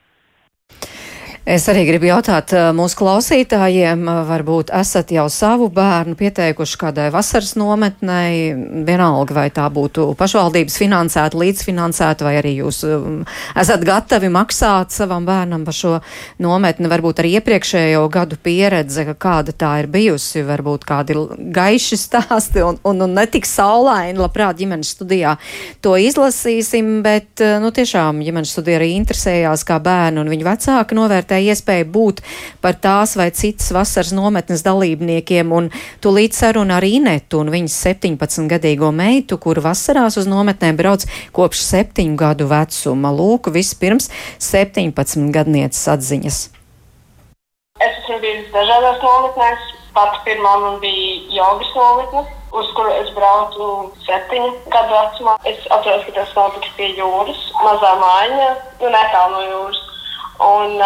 [1.44, 7.10] Es arī gribu jautāt uh, mūsu klausītājiem, uh, varbūt esat jau savu bērnu pieteikuši kādai
[7.12, 8.54] vasaras nometnei,
[8.88, 13.18] vienalga vai tā būtu pašvaldības finansēta, līdzfinansēta, vai arī jūs um,
[13.60, 15.92] esat gatavi maksāt savam bērnam par šo
[16.40, 21.18] nometni, varbūt arī iepriekšējo gadu pieredze, kāda tā ir bijusi, varbūt kādi
[21.60, 25.36] gaiši stāsti un, un, un netik saulaini, labprāt ģimenes studijā
[25.84, 31.00] to izlasīsim, bet, uh, nu, tiešām ģimenes studija arī interesējās, kā bērni un viņu vecāki
[31.02, 32.22] novērtē novērtēja iespēju būt
[32.62, 35.70] par tās vai citas vasaras nometnes dalībniekiem, un
[36.00, 42.16] tūlīt saruna ar Inetu un viņas 17-gadīgo meitu, kur vasarās uz nometnēm brauc kopš 7
[42.16, 43.12] gadu vecuma.
[43.12, 46.50] Lūk, vispirms 17 gadnieces atziņas.
[47.82, 49.72] Es esmu bijis dažādās nometnēs.
[49.94, 55.36] Pati pirmā man bija jogas nometne, uz kuru es braucu septiņu gadu vecumā.
[55.46, 58.48] Es atceros, ka tas notika pie jūras, mazā mājiņā,
[58.80, 59.93] nu netālu no jūras.
[60.44, 60.78] Un,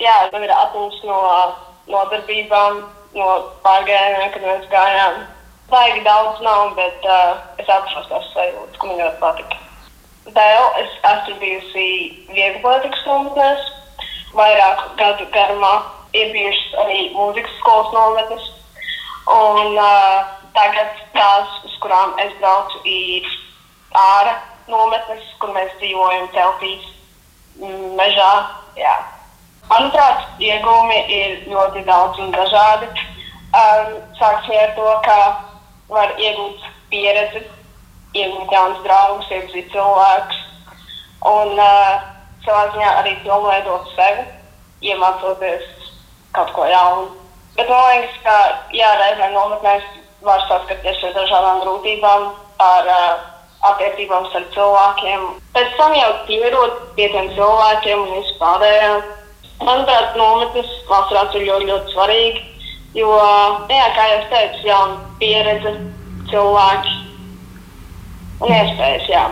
[0.00, 1.20] jā, man ir atmiņas no
[1.90, 2.80] nodarbībām,
[3.16, 3.28] no
[3.64, 5.22] pārgājieniem, kad mēs gājām.
[5.70, 9.58] Baigi daudz nav, bet uh, es atceros tās sajūtas, ka man ļoti patika.
[10.34, 11.86] Vēl es esmu bijusi
[12.34, 13.68] vieglatlētikas nometnēs,
[14.34, 15.72] vairāk gadu garumā
[16.18, 18.48] ir bijušas arī mūzikas skolas nometnes.
[19.30, 20.26] Un uh,
[20.58, 23.30] tagad tās, uz kurām es braucu, ir
[23.94, 24.36] ārā
[24.70, 26.96] nometnes, kur mēs dzīvojam teltīs
[27.98, 28.32] mežā.
[28.78, 28.96] Jā.
[29.70, 32.90] Manuprāt, iegūmi ir ļoti daudz un dažādi.
[33.50, 35.18] Um, Sāksim ar to, ka
[35.90, 37.42] var iegūt pieredzi,
[38.14, 40.40] iegūt jaunus draugus, iepazīt cilvēkus
[41.30, 42.02] un uh,
[42.44, 44.26] savā ziņā arī pilnveidot sevi,
[44.86, 45.66] iemācoties
[46.36, 47.10] kaut ko jaunu.
[47.56, 48.36] Bet man liekas, ka
[48.74, 49.86] jā, reizēm nometnēs
[50.24, 52.30] var saskarties ar dažādām grūtībām,
[52.62, 53.26] ar uh,
[53.68, 55.26] attiecībām ar cilvēkiem.
[55.56, 58.92] Pēc tam jau pierod pie tiem cilvēkiem un vispārējā.
[59.60, 62.40] Manuprāt, nometnes vasarās ir ļoti, ļoti svarīgi,
[62.96, 63.10] jo,
[63.68, 65.74] jā, kā jau teicu, jauna pieredze,
[66.30, 66.96] cilvēki
[68.40, 69.24] un iespējas, jā.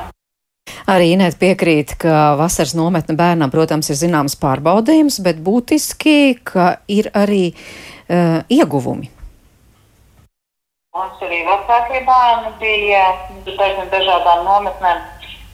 [0.89, 7.11] Arī Inēt piekrīt, ka vasaras nometne bērnam, protams, ir zināms pārbaudījums, bet būtiski, ka ir
[7.17, 9.11] arī uh, ieguvumi.
[10.97, 13.01] Mums arī vecākie bērni bija
[13.45, 15.03] dažiem dažādām nometnēm.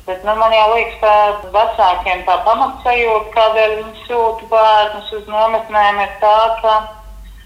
[0.07, 5.99] Bet, nu, man jau liekas, ka vecākiem tā pamatsajūta, kādēļ viņi sūta bērnus uz nometnēm,
[6.05, 6.77] ir tā, ka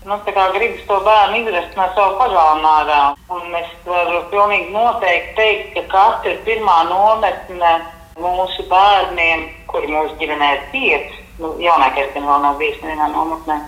[0.04, 3.00] nu, tā gribas to bērnu izvest no sava pagalma ārā.
[3.38, 7.72] Un es varu pilnīgi noteikti teikt, ka katra pirmā nometne
[8.20, 13.62] mūsu bērniem, kuri mūsu ģimenē ir pieci, nu, jaunākais gan vēl nav bijis nevienā nometnē,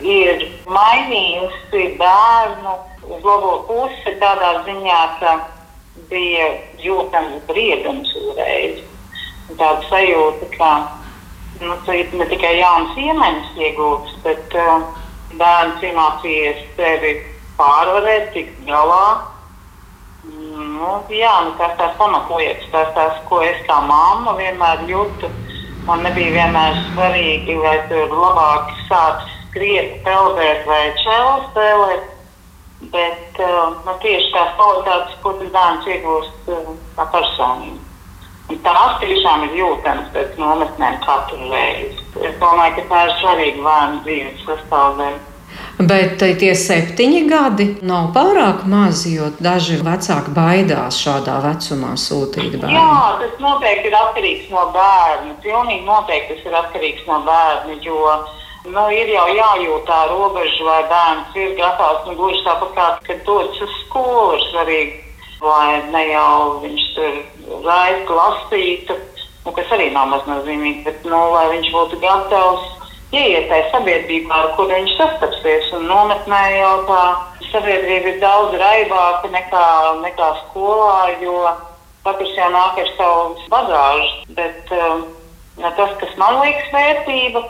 [0.00, 2.74] ir mainījusi bērnu
[3.06, 5.36] uz labo pusi tādā ziņā, ka
[6.10, 6.48] bija
[6.82, 8.82] jūtams briedums uzreiz.
[9.56, 10.70] Tāda sajūta, ka
[11.62, 11.76] nu,
[12.18, 14.82] ne tikai jauns iemaņas iegūts, bet uh,
[15.38, 17.14] bērns iemācījies sevi
[17.56, 19.32] pārvarēt, tikt galā.
[20.26, 25.30] Nu, jā, nu, tas tās pamatlietas, tas tās, ko es kā mamma vienmēr jūtu.
[25.86, 32.12] Man nebija vienmēr svarīgi, vai tur labāk sācis skriet, peldēt vai čēlu spēlēt
[32.80, 37.80] Bet uh, nu, tieši tās kvalitātes, ko tas bērns iegūst uh, kā personība.
[38.52, 42.04] Un tās tiešām ir jūtamas pēc nometnēm katru reizi.
[42.20, 45.24] Es domāju, ka tā ir svarīga bērnu dzīves sastāvdaļa.
[45.88, 52.76] Bet tie septiņi gadi nav pārāk mazi, jo daži vecāki baidās šādā vecumā sūtīt bērnu.
[52.76, 55.36] Jā, tas noteikti ir atkarīgs no bērna.
[55.42, 58.04] Pilnīgi noteikti tas ir atkarīgs no bērna, jo
[58.66, 62.06] Nu, ir jau jājūt tā robeža, vai bērns ir gatavs.
[62.08, 65.06] Nu, gluži tāpat kā, kad dodas uz skolu, ir svarīgi
[65.40, 67.18] lai ne jau viņš tur
[67.66, 68.96] raizku lasītu,
[69.44, 72.72] nu, kas arī nav maznozīmīgi, bet nu, lai viņš būtu gatavs
[73.14, 75.70] ieiet tajā sabiedrībā, ar kur viņš sastapsies.
[75.76, 77.02] Un nometnē jau tā
[77.52, 79.66] sabiedrība ir daudz raibāka nekā,
[80.02, 81.44] nekā skolā, jo
[82.06, 84.10] katrs jau nāk ar savu bagāžu.
[84.38, 85.04] Bet uh,
[85.78, 87.44] tas, kas man liekas vērtība,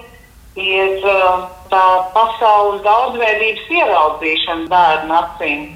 [0.57, 5.67] ir uh, tā pasaules daudzveidības ieraudzīšana bērnu acīm.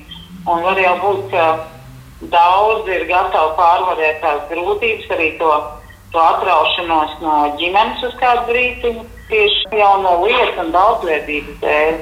[0.48, 1.46] Un var jau būt, ka
[2.32, 5.50] daudz ir gatavi pārvarēt tās grūtības, arī to,
[6.12, 12.00] to atraušanos no ģimenes uz kādu brīdiņu, tieši jau no lietu un daudzveidības dēļ.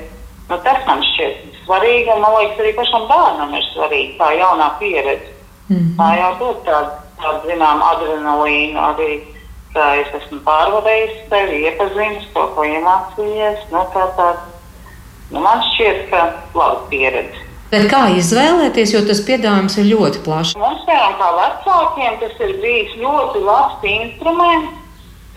[0.48, 4.70] Nu, tas man šķiet svarīgi, un man liekas, arī pašam bērnam ir svarīgi tā jaunā
[4.78, 5.34] pieredze.
[5.68, 5.96] Mm -hmm.
[5.98, 9.10] Tā jau ir tāda, tāda zinām, adrenalīna arī
[9.74, 13.68] ka es esmu pārvarējis sevi, iepazinis to, ko iemācījies.
[13.72, 14.30] Nu, tā, tā,
[15.32, 17.44] nu, man šķiet, ka laba pieredze.
[17.68, 20.54] Bet kā izvēlēties, jo tas piedāvājums ir ļoti plašs?
[20.56, 24.76] Mums, piemēram, kā vecākiem, tas ir bijis ļoti labs instruments.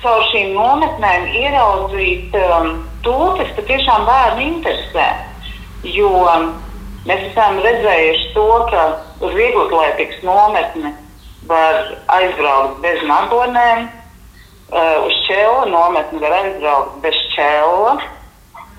[0.02, 2.72] Caur šīm nometnēm ieraudzīt um,
[3.06, 5.10] to, kas patiešām bērnu interesē.
[5.86, 6.10] Jo
[7.06, 8.88] mēs esam redzējuši to, ka
[9.22, 10.96] uz vieglatlētikas nometni
[11.52, 13.89] var aizbraukt bez nagonēm,
[14.71, 17.95] uh, uz ķēla nometni var aizbraukt bez ķēla.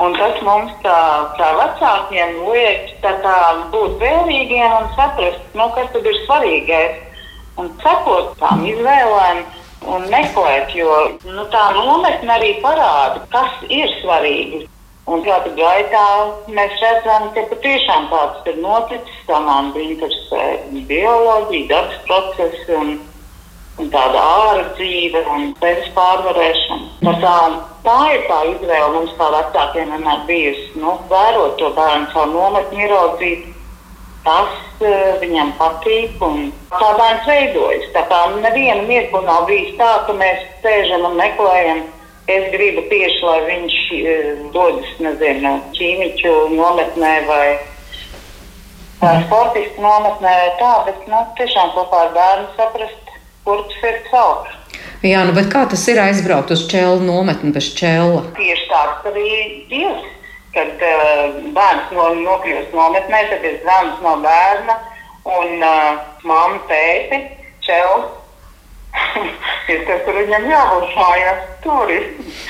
[0.02, 0.98] Un tas mums, kā,
[1.38, 3.37] kā vecākiem, liek tā tā
[3.70, 7.00] būt vērīgiem un saprast, nu, kas tad ir svarīgais.
[7.61, 9.42] Un sekot tām izvēlēm
[9.92, 10.96] un meklēt, jo
[11.28, 14.64] nu, tā nometne arī parāda, kas ir svarīgi.
[15.12, 16.02] Un kādā gaitā
[16.57, 19.22] mēs redzam, ka patiešām tāds ir noticis.
[19.26, 20.44] Tā man interesē
[20.88, 22.78] bioloģija, dabas procesi
[23.83, 26.90] un tāda ārā dzīve un sevis pārvarēšana.
[27.03, 27.37] Tā, tā,
[27.87, 30.68] tā ir tā izvēle mums, kā vecākiem, vienmēr bijusi.
[30.83, 33.49] Nu, vērot to bērnu savu nometni, ieraudzīt,
[34.27, 34.53] tas
[34.85, 37.90] uh, viņam patīk un kā bērns veidojas.
[37.97, 41.85] Tā kā nevienu mirkli nav bijis tā, ka mēs sēžam un meklējam.
[42.31, 47.47] Es gribu tieši, lai viņš uh, dodas, nezinu, ķīmiķu nometnē vai
[49.03, 53.02] vai sportistu nometnē, tā, bet nu, tiešām kopā ar bērnu saprast,
[53.44, 54.50] kur tas ir caur.
[55.02, 58.22] Jā, nu, bet kā tas ir aizbraukt uz ķēlu nometni bez ķēla?
[58.38, 59.28] Tieši tāds arī
[59.83, 60.09] ir.
[60.52, 64.76] Kad uh, bērns no, nokļūst nometnē, tad ir zvans no bērna
[65.33, 67.22] un uh, mamma tēti
[67.66, 68.02] ķēlu.
[69.72, 72.07] ir tas, kur viņam jābūt mājās, tur ir.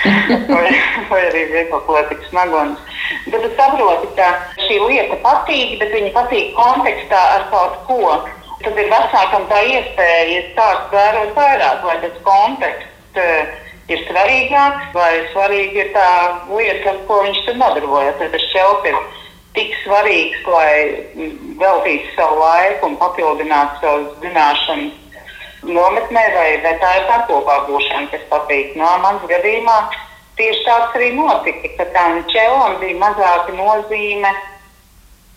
[0.51, 0.67] vai,
[1.09, 2.83] vai arī vieglāklētīgs nagonis.
[3.31, 4.29] Bet es saprotu, ka
[4.67, 8.17] šī lieta patīk, bet viņa patīk kontekstā ar kaut ko
[8.65, 13.59] tad ir vecākam tā iespēja sākt vērot vairāk, vai tas konteksts uh,
[13.93, 16.09] ir svarīgāks, vai svarīga ir tā
[16.51, 18.19] lieta, ar ko viņš tur nodarbojas.
[18.21, 18.99] Tad tas šķelts ir
[19.57, 20.73] tik svarīgs, lai
[21.61, 24.99] veltītu savu laiku un papildinātu savas zināšanas
[25.63, 28.73] nometnē, vai, vai tā ir tā kopā būšana, kas patīk.
[28.79, 29.77] No manas gadījumā
[30.41, 34.33] tieši tāds arī notika, ka tam ķēlam bija mazāka nozīme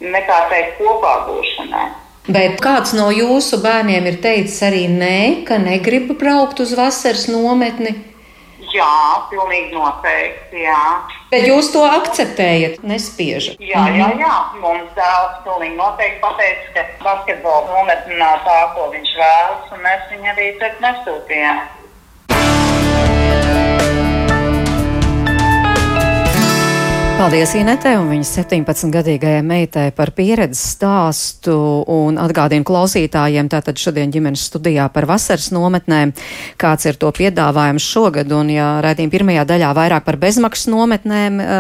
[0.02, 1.92] nekā tai kopā būšanai.
[2.26, 7.94] Bet kāds no jūsu bērniem ir teicis arī nē, ka negrib braukt uz vasaras nometni?
[8.74, 10.64] Jā, pilnīgi noteikti.
[10.66, 11.06] Jā.
[11.30, 13.62] Bet jūs to akceptējat, nespiežat?
[13.62, 14.34] Jā, jā, jā.
[14.64, 20.10] Mums dēls pilnīgi noteikti pateica, ka basketbola nometne nav tā, ko viņš vēlas, un mēs
[20.12, 20.52] viņu arī
[20.88, 21.62] nesūtījām.
[27.16, 31.54] Paldies Inetē un viņas 17-gadīgajai meitai par pieredzes stāstu
[31.88, 36.12] un atgādinu klausītājiem tātad šodien ģimenes studijā par vasaras nometnēm,
[36.60, 38.34] kāds ir to piedāvājums šogad.
[38.36, 41.54] Un ja redzījām pirmajā daļā vairāk par bezmaksas nometnēm eh,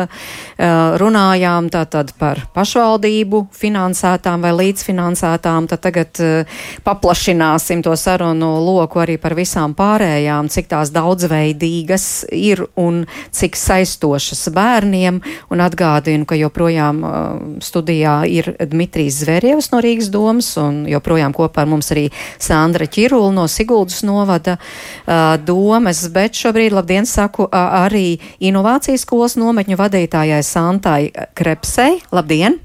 [0.59, 9.05] eh, runājām, tātad par pašvaldību finansētām vai līdzfinansētām, tad tagad eh, paplašināsim to sarunu loku
[9.05, 16.37] arī par visām pārējām, cik tās daudzveidīgas ir un cik saistošas bērniem Un atgādinu, ka
[16.39, 17.13] joprojām uh,
[17.61, 22.07] studijā ir Dmitrijs Zverjevs no Rīgas domas un joprojām kopā ar mums arī
[22.41, 29.37] Sandra Čirula no Siguldas novada uh, domas, bet šobrīd, labdien, saku uh, arī inovācijas skolas
[29.37, 31.01] nometņu vadītājai Santai
[31.37, 31.99] Krepsei.
[32.15, 32.61] Labdien!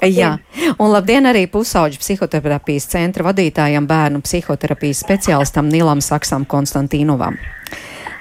[0.00, 0.38] Jā,
[0.80, 7.36] un labdien arī pusauģu psihoterapijas centra vadītājam, bērnu psihoterapijas speciālistam Nilam Saksam Konstantīnovam.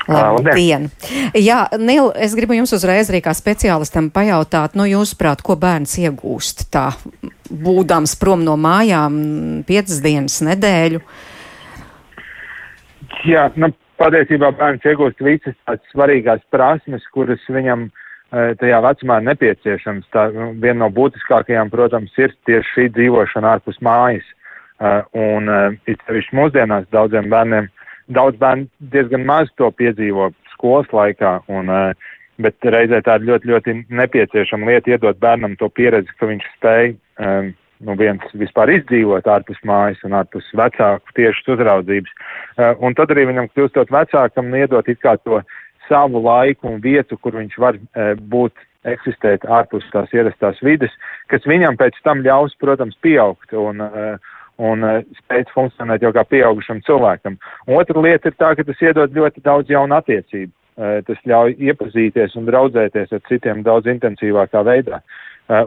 [0.10, 0.90] Labdien!
[1.38, 6.68] Jā, Nil, es gribu jums uzreiz arī kā speciālistam pajautāt, nu, jūsuprāt, ko bērns iegūst
[6.74, 6.90] tā,
[7.50, 9.20] būdams prom no mājām
[9.70, 11.04] piecas dienas nedēļu?
[13.30, 17.90] Jā, nu, patiesībā bērns iegūst visas tādas svarīgās prasmes, kuras viņam
[18.32, 20.10] tajā vecumā nepieciešams.
[20.14, 20.28] Tā
[20.62, 24.28] viena no būtiskākajām, protams, ir tieši šī dzīvošana ārpus mājas.
[25.18, 25.50] Un
[25.90, 27.68] it sevišķi mūsdienās daudziem bērniem,
[28.16, 31.72] daudz bērnu diezgan maz to piedzīvo skolas laikā, un,
[32.40, 36.94] bet reizē tā ir ļoti, ļoti nepieciešama lieta iedot bērnam to pieredzi, ka viņš spēj
[37.86, 42.16] nu, viens vispār izdzīvot ārpus mājas un ārpus vecāku tiešas uzraudzības.
[42.84, 45.42] Un tad arī viņam kļūstot vecākam, iedot it kā to
[45.90, 48.54] savu laiku un vietu, kur viņš var e, būt,
[48.88, 50.94] eksistēt ārpus tās ierastās vides,
[51.28, 54.12] kas viņam pēc tam ļaus, protams, pieaugt un, e,
[54.60, 57.40] un e, spēt funkcionēt jau kā pieaugušam cilvēkam.
[57.68, 60.54] Un otra lieta ir tā, ka tas iedod ļoti daudz jaunu attiecību.
[60.80, 65.02] Tas ļauj iepazīties un draudzēties ar citiem daudz intensīvākā veidā.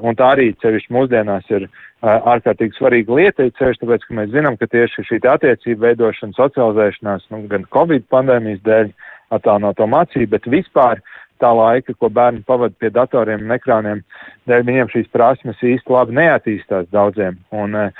[0.00, 1.66] Un tā arī cevišķi mūsdienās ir
[2.00, 7.42] ārkārtīgi svarīga lieta, cevišķi tāpēc, ka mēs zinām, ka tieši šī attiecība veidošana, socializēšanās, nu,
[7.52, 11.02] gan Covid pandēmijas dēļ, uh, attālināto mācību, bet vispār
[11.42, 14.02] tā laika, ko bērni pavada pie datoriem un ekrāniem,
[14.50, 17.38] dēļ viņiem šīs prasmes īsti labi neattīstās daudziem.
[17.50, 17.90] Un, eh,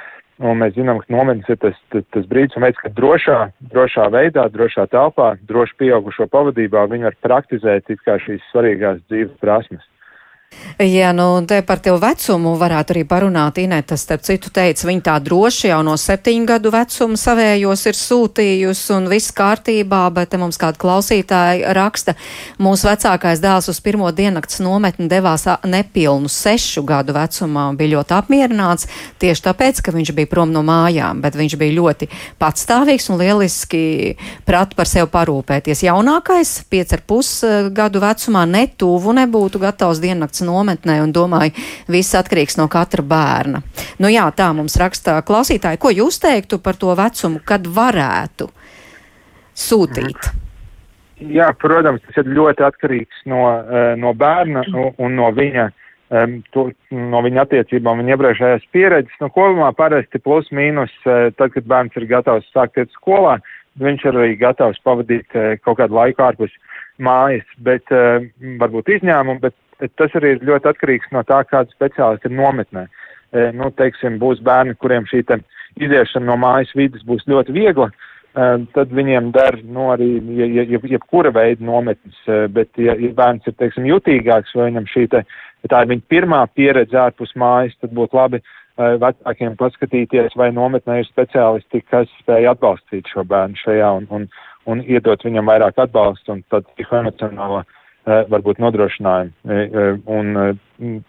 [0.43, 3.39] un mēs zinām, ka nometnes ir tas, tas, tas brīdis un veids, ka drošā,
[3.73, 9.39] drošā veidā, drošā telpā, droši pieaugušo pavadībā viņi var praktizēt it kā šīs svarīgās dzīves
[9.43, 9.87] prasmes.
[10.83, 13.59] Jā, nu, te par tev vecumu varētu arī parunāt.
[13.63, 18.95] Ineta, starp citu, teica, viņa tā droši jau no septiņu gadu vecuma savējos ir sūtījusi
[18.97, 22.17] un viss kārtībā, bet te mums kāda klausītāja raksta,
[22.63, 28.17] mūsu vecākais dēls uz pirmo diennakts nometni devās nepilnu sešu gadu vecumā un bija ļoti
[28.17, 28.89] apmierināts
[29.23, 32.11] tieši tāpēc, ka viņš bija prom no mājām, bet viņš bija ļoti
[32.43, 33.83] patstāvīgs un lieliski
[34.49, 35.85] prat par sevi parūpēties.
[35.87, 37.35] Jaunākais, piec ar pus
[37.75, 41.55] gadu vecumā, netuvu nebūtu gatavs diennakts nometnē un domāju,
[41.89, 43.63] viss atkarīgs no katra bērna.
[44.03, 45.81] Nu jā, tā mums rakstā klausītāji.
[45.83, 48.51] Ko jūs teiktu par to vecumu, kad varētu
[49.55, 50.33] sūtīt?
[51.31, 54.65] Jā, protams, tas ir ļoti atkarīgs no, eh, no bērna
[54.99, 55.71] un no viņa,
[56.53, 59.15] to, no viņa attiecībām, viņa iepriekšējās pieredzes.
[59.21, 63.39] No kopumā parasti plus mīnus, eh, tad, kad bērns ir gatavs sākt iet skolā,
[63.81, 66.53] viņš ir arī gatavs pavadīt eh, kaut kādu laiku ārpus
[66.99, 67.89] mājas, bet
[68.61, 69.55] varbūt izņēmumu, bet
[69.99, 72.87] tas arī ir ļoti atkarīgs no tā, kāda speciālisti ir nometnē.
[73.33, 75.25] E, nu, teiksim, būs bērni, kuriem šī
[75.81, 80.11] iziešana no mājas vidas būs ļoti viegla, e, tad viņiem der nu, arī
[80.93, 85.25] jebkura veida nometnes, e, bet ja, ja bērns ir, teiksim, jutīgāks vai viņam šī te,
[85.65, 88.43] ja tā ir viņa pirmā pieredze ārpus mājas, tad būtu labi
[88.77, 94.25] vecākiem paskatīties, vai nometnē ir speciālisti, kas spēj atbalstīt šo bērnu šajā un, un,
[94.65, 99.33] un iedot viņam vairāk atbalstu un tad psihoemocionālo Eh, varbūt nodrošinājumu.
[99.47, 101.03] Eh, eh, un,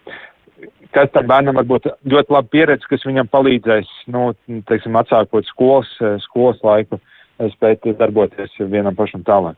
[0.94, 4.32] kas tam bērnam var būt ļoti laba pieredze, kas viņam palīdzēs, nu,
[4.70, 5.90] teiksim, atsākot skolas,
[6.28, 7.02] skolas laiku,
[7.56, 9.58] spēt darboties vienam pašam tālāk.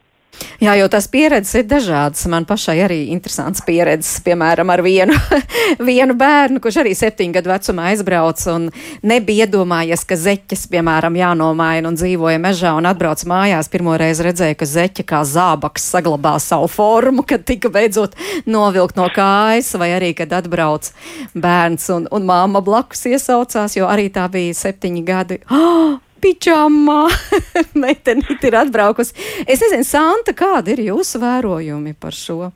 [0.60, 2.24] Jā, jo tās pieredzes ir dažādas.
[2.32, 5.16] Man pašai arī interesants pieredzes, piemēram, ar vienu,
[5.90, 8.70] vienu bērnu, kurš arī septiņu gadu vecumā aizbrauca un
[9.06, 13.70] nebija iedomājies, ka zeķes, piemēram, jānomaina un dzīvoja mežā un atbrauc mājās.
[13.72, 18.16] Pirmo reizi redzēja, ka zeķe kā zābaks saglabā savu formu, kad tika beidzot
[18.48, 20.88] novilkt no kājas, vai arī, kad atbrauc
[21.36, 25.42] bērns un, un māma blakus iesaucās, jo arī tā bija septiņi gadi.
[25.56, 26.05] Oh!
[26.22, 27.06] Pičamā.
[27.82, 29.16] Meitenīte ir atbraukusi.
[29.46, 32.50] Es nezinu, Santa, kādi ir jūsu vērojumi par šo?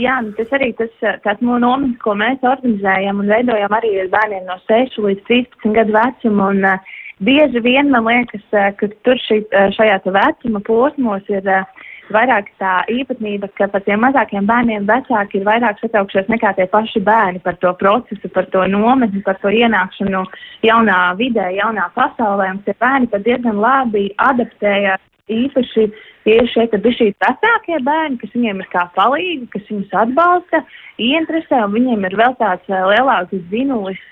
[0.00, 0.92] Jā, nu tas arī tas,
[1.24, 5.96] tas nometnes, ko mēs organizējam un veidojam arī ar bērniem no 6 līdz 13 gadu
[5.96, 6.48] vecuma.
[6.54, 11.44] Un, uh, bieži vien man liekas, uh, ka tur šī, uh, šajā vecuma posmos ir
[11.44, 11.79] uh,
[12.14, 17.02] vairāk tā īpatnība, ka par tiem mazākiem bērniem vecāki ir vairāk satraukšies nekā tie paši
[17.06, 20.24] bērni par to procesu, par to nometni, par to ienākšanu
[20.66, 22.50] jaunā vidē, jaunā pasaulē.
[22.54, 25.88] Un tie bērni pat diezgan labi adaptējās īpaši
[26.26, 30.62] tieši šeit ir šī vecākie bērni, kas viņiem ir kā palīgi, kas viņus atbalsta,
[31.00, 34.02] ieinteresē, un viņiem ir vēl tāds uh, lielāks zinulis.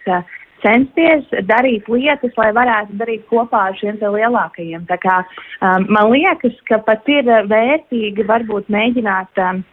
[0.59, 4.87] Uh, censties darīt lietas, lai varētu darīt kopā ar šiem lielākajiem.
[4.89, 5.19] Tā kā,
[5.63, 9.65] um, man liekas, ka pat ir vērtīgi varbūt mēģināt um,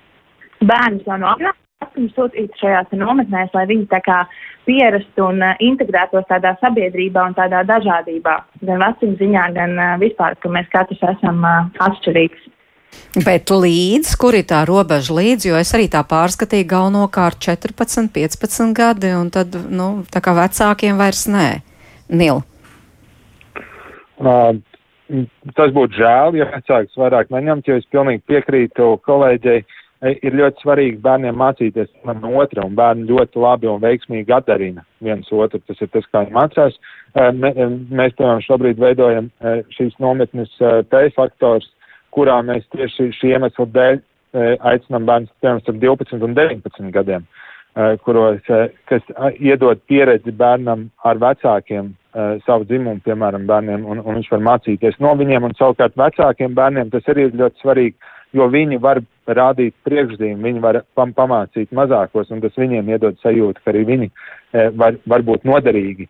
[0.64, 4.24] bērnus jau no vecuma sūtīt šajās nometnēs, lai viņi tā kā
[4.68, 10.38] pierastu un uh, integrētos tādā sabiedrībā un tādā dažādībā, gan vecuma ziņā, gan uh, vispār,
[10.42, 12.52] ka mēs katrs esam uh, atšķirīgs.
[13.16, 18.74] Bet līdz, kur ir tā robeža līdz, jo es arī tā pārskatīju galvenokārt 14, 15
[18.76, 21.48] gadi, un tad, nu, tā kā vecākiem vairs nē.
[22.12, 22.42] Nil.
[24.20, 24.60] Uh,
[25.56, 29.64] tas būtu žēl, ja vecāks vairāk neņemt, jo es pilnīgi piekrītu kolēģei.
[30.06, 35.32] Ir ļoti svarīgi bērniem mācīties no otra, un bērni ļoti labi un veiksmīgi atdarina viens
[35.34, 35.62] otru.
[35.66, 36.76] Tas ir tas, kā viņi mācās.
[37.16, 39.32] Mēs, piemēram, šobrīd veidojam
[39.74, 41.72] šīs nometnes T faktors
[42.16, 44.02] kurā mēs tieši šī iemesla dēļ
[44.72, 47.28] aicinām bērnus piemēram starp 12 un 19 gadiem,
[48.04, 48.42] kuros,
[48.90, 51.94] kas iedod pieredzi bērnam ar vecākiem
[52.46, 56.92] savu dzimumu, piemēram, bērniem, un, un viņš var mācīties no viņiem, un savukārt vecākiem bērniem
[56.94, 62.32] tas arī ir ļoti svarīgi, jo viņi var rādīt priekšzīmi, viņi var pam pamācīt mazākos,
[62.32, 64.12] un tas viņiem iedod sajūtu, ka arī viņi
[64.80, 66.08] var, var būt noderīgi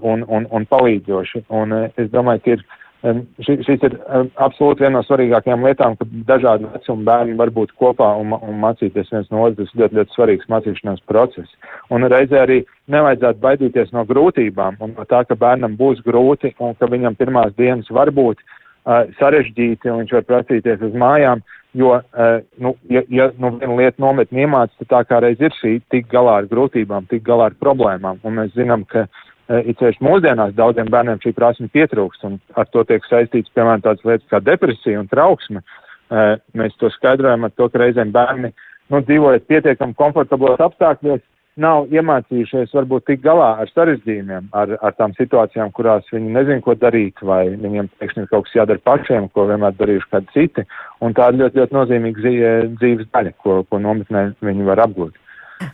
[0.00, 1.44] un, un, un palīdzoši.
[1.52, 2.64] Un es domāju, ka ir
[3.04, 3.94] Šis, šis ir
[4.40, 9.10] absolūti viena no svarīgākajām lietām, ka dažādi vecuma bērni var būt kopā un, un mācīties
[9.12, 9.68] viens no otras.
[9.68, 11.52] Tas ļoti, ļoti svarīgs mācīšanās process.
[11.92, 16.72] Un reizē arī nevajadzētu baidīties no grūtībām un no tā, ka bērnam būs grūti un
[16.80, 21.44] ka viņam pirmās dienas var būt uh, sarežģīti un viņš var prasīties uz mājām.
[21.76, 25.52] Jo, uh, nu, ja, ja nu, viena lieta nometni iemācās, tad tā kā reiz ir
[25.60, 28.24] šī tik galā ar grūtībām, tik galā ar problēmām.
[28.24, 32.68] Un mēs zinām, ka uh, it sevišķi mūsdienās daudziem bērniem šī prasme pietrūkst, un ar
[32.72, 35.64] to tiek saistīts, piemēram, tādas lietas kā depresija un trauksme.
[36.12, 38.52] Eh, mēs to skaidrojam ar to, ka reizēm bērni,
[38.92, 41.22] nu, dzīvojot pietiekami komfortablos apstākļos,
[41.60, 46.74] nav iemācījušies varbūt tik galā ar sarežģījumiem, ar, ar tām situācijām, kurās viņi nezin, ko
[46.78, 50.66] darīt, vai viņiem, pēkšņi, kaut kas jādara pašiem, ko vienmēr darījuši kādi citi,
[51.04, 52.24] un tā ir ļoti, ļoti nozīmīga
[52.80, 55.20] dzīves daļa, ko, ko nometnē viņi var apgūt.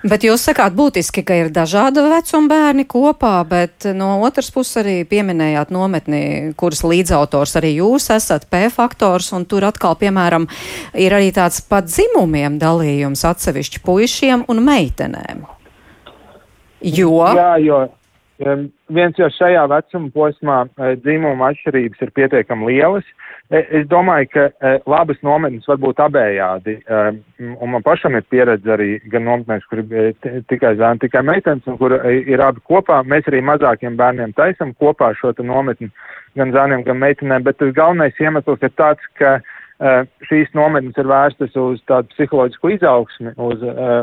[0.05, 4.97] Bet jūs sakāt būtiski, ka ir dažāda vecuma bērni kopā, bet no otras puses arī
[5.09, 6.22] pieminējāt nometni,
[6.61, 10.47] kuras līdzautors arī jūs esat, P faktors, un tur atkal, piemēram,
[10.95, 15.49] ir arī tāds pat dzimumiem dalījums atsevišķi puišiem un meitenēm.
[16.81, 17.16] Jo.
[17.37, 17.81] Jā, jo
[18.41, 23.05] viens jau šajā vecuma posmā e, dzimuma atšķirības ir pietiekami lielas.
[23.05, 26.76] E, es domāju, ka e, labas nometnes var būt abējādi,
[27.40, 30.14] un man pašam ir pieredze arī gan nometnēs, kur ir
[30.53, 33.01] tikai zēni, tikai meitenes, un kur ir abi kopā.
[33.11, 35.90] Mēs arī mazākiem bērniem taisam kopā šo nometni,
[36.38, 39.40] gan zēniem, gan meitenēm, bet galvenais iemesls ir tāds, ka
[40.28, 43.62] šīs nometnes ir vērstas uz tādu psiholoģisku izaugsmi, uz,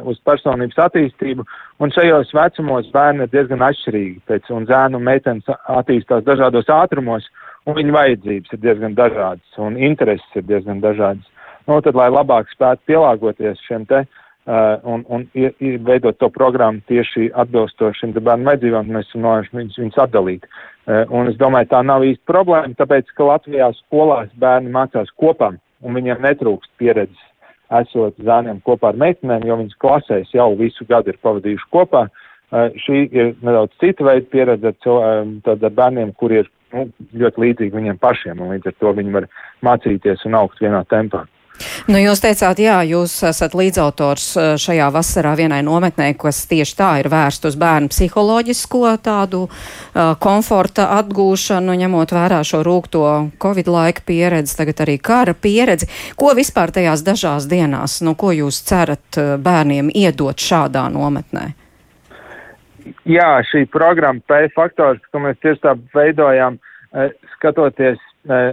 [0.10, 1.46] uz personības attīstību,
[1.80, 7.30] un šajos vecumos bērni ir diezgan atšķirīgi, pēc, un zēnu un meitenes attīstās dažādos ātrumos,
[7.68, 11.28] un viņu vajadzības ir diezgan dažādas, un intereses ir diezgan dažādas.
[11.68, 14.06] Nu, tad, lai labāk spētu pielāgoties šiem te
[14.48, 19.26] uh, un, un i, i, veidot to programmu tieši atbilstoši šim bērnu vajadzībām, mēs esam
[19.26, 20.48] nolēmuši viņus, viņus atdalīt.
[20.48, 25.52] Uh, un es domāju, tā nav īsti problēma, tāpēc, ka Latvijā skolās bērni mācās kopā
[25.84, 27.26] un viņiem netrūkst pieredzes
[27.82, 32.08] esot zēniem kopā ar meitenēm, jo viņas klasēs jau visu gadu ir pavadījuši kopā.
[32.48, 36.90] Uh, šī ir nedaudz cita veida pieredze ar, um, ar bērniem, kuri ir nu,
[37.24, 39.28] ļoti līdzīgi viņiem pašiem, un līdz ar to viņi var
[39.66, 41.26] mācīties un augt vienā tempā.
[41.88, 46.90] Nu, jūs teicāt, jā, jūs esat līdzautors eh, šajā vasarā vienai nometnē, kas tieši tā
[47.02, 53.04] ir vērst uz bērnu psiholoģisko tādu uh, komforta atgūšanu, ņemot vērā šo rūkto
[53.42, 55.90] Covid laika pieredzi, tagad arī kara pieredzi.
[56.20, 61.54] Ko vispār tajās dažās dienās, nu, ko jūs cerat eh, bērniem iedot šādā nometnē?
[63.08, 66.58] Jā, šī programma P faktors, ko mēs tieši tā veidojām,
[67.38, 68.02] skatoties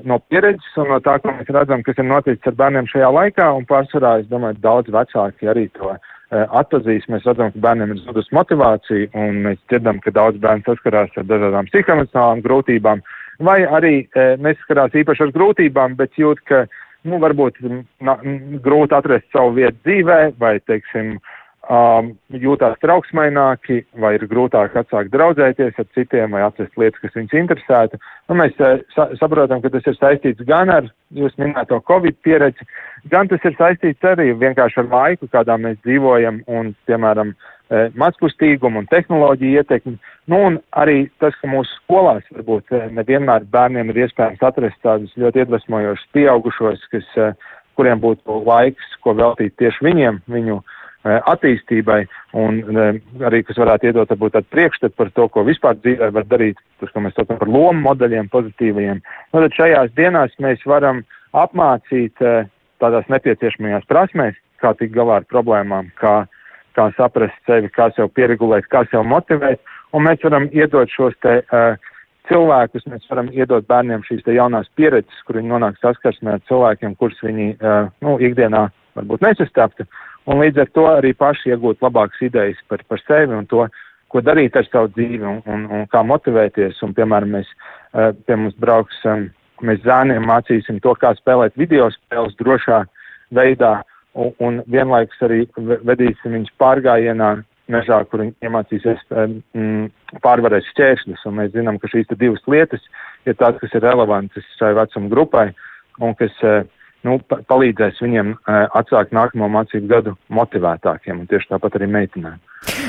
[0.07, 3.49] no pieredzes un no tā, ko mēs redzam, kas ir noticis ar bērniem šajā laikā,
[3.59, 5.97] un pārsvarā, es domāju, daudz vecāki arī to
[6.31, 7.11] atpazīst.
[7.11, 11.27] Mēs redzam, ka bērniem ir zudus motivācija, un mēs dzirdam, ka daudz bērnu saskarās ar
[11.31, 13.03] dažādām psihoemocionālām grūtībām,
[13.43, 16.67] vai arī nesaskarās īpaši ar grūtībām, bet jūt, ka,
[17.11, 17.59] nu, varbūt
[18.07, 18.21] na,
[18.63, 21.41] grūti atrast savu vietu dzīvē, vai, teiksim, uh,
[21.71, 27.37] um, jūtās trauksmaināki, vai ir grūtāk atsākt draudzēties ar citiem, vai atrast lietas, kas viņus
[27.41, 28.01] interesētu.
[28.29, 32.69] Nu, mēs uh, sa saprotam, ka tas ir saistīts gan ar jūs minēto Covid pieredzi,
[33.12, 38.85] gan tas ir saistīts arī vienkārši ar laiku, kādā mēs dzīvojam, un, piemēram, uh, mazkustīgumu
[38.85, 39.97] un tehnoloģiju ietekmi.
[40.31, 45.12] Nu, un arī tas, ka mūsu skolās varbūt uh, nevienmēr bērniem ir iespējams atrast tādus
[45.21, 47.11] ļoti iedvesmojošus pieaugušos, kas,
[47.75, 52.05] kuriem būtu laiks, ko veltīt tieši viņiem, viņu uh, Eh, attīstībai
[52.41, 52.99] un eh,
[53.29, 56.93] arī, kas varētu iedot varbūt tādu priekšstatu par to, ko vispār dzīvē var darīt, tas,
[56.93, 59.03] ko mēs saucam par lomu modeļiem pozitīvajiem.
[59.33, 61.03] Nu, tad šajās dienās mēs varam
[61.37, 62.49] apmācīt eh,
[62.81, 66.23] tādās nepieciešamajās prasmēs, kā tikt galā ar problēmām, kā,
[66.79, 69.61] kā saprast sevi, kā sev pieregulēt, kā sev motivēt,
[69.93, 71.93] un mēs varam iedot šos te uh,
[72.31, 76.97] cilvēkus, mēs varam iedot bērniem šīs te jaunās pieredzes, kur viņi nonāk saskarsmē ar cilvēkiem,
[76.99, 79.85] kurus viņi, uh, nu, ikdienā varbūt nesastapta.
[79.85, 83.66] Uh, un līdz ar to arī paši iegūt labākas idejas par, par sevi un to,
[84.12, 86.79] ko darīt ar savu dzīvi un, un, un kā motivēties.
[86.87, 89.27] Un, piemēram, mēs uh, pie mums brauks, um,
[89.66, 92.85] mēs zēniem mācīsim to, kā spēlēt video spēles drošā
[93.35, 93.81] veidā
[94.14, 97.33] un, un vienlaikus arī vedīsim viņus pārgājienā
[97.72, 99.89] mežā, kur viņi iemācīsies um,
[100.22, 101.27] pārvarēt šķēršļus.
[101.27, 102.87] Un mēs zinām, ka šīs divas lietas
[103.27, 105.49] ir tās, kas ir relevantas šai vecuma grupai
[106.05, 106.62] un kas uh,
[107.07, 112.41] nu, pa palīdzēs viņiem uh, atsākt nākamo mācību gadu motivētākiem, un tieši tāpat arī meitenēm.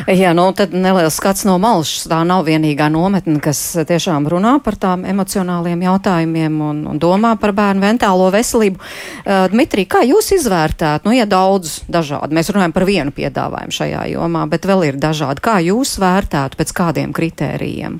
[0.07, 1.91] Jā, nu tad neliels skats no malas.
[2.07, 7.55] Tā nav vienīgā nometne, kas tiešām runā par tām emocionāliem jautājumiem un, un domā par
[7.57, 8.80] bērnu mentālo veselību.
[8.80, 11.07] Uh, Dmitrī, kā jūs izvērtāt?
[11.07, 15.43] Nu, ja daudz dažādi, mēs runājam par vienu piedāvājumu šajā jomā, bet vēl ir dažādi.
[15.43, 17.99] Kā jūs vērtētu pēc kādiem kritērijiem?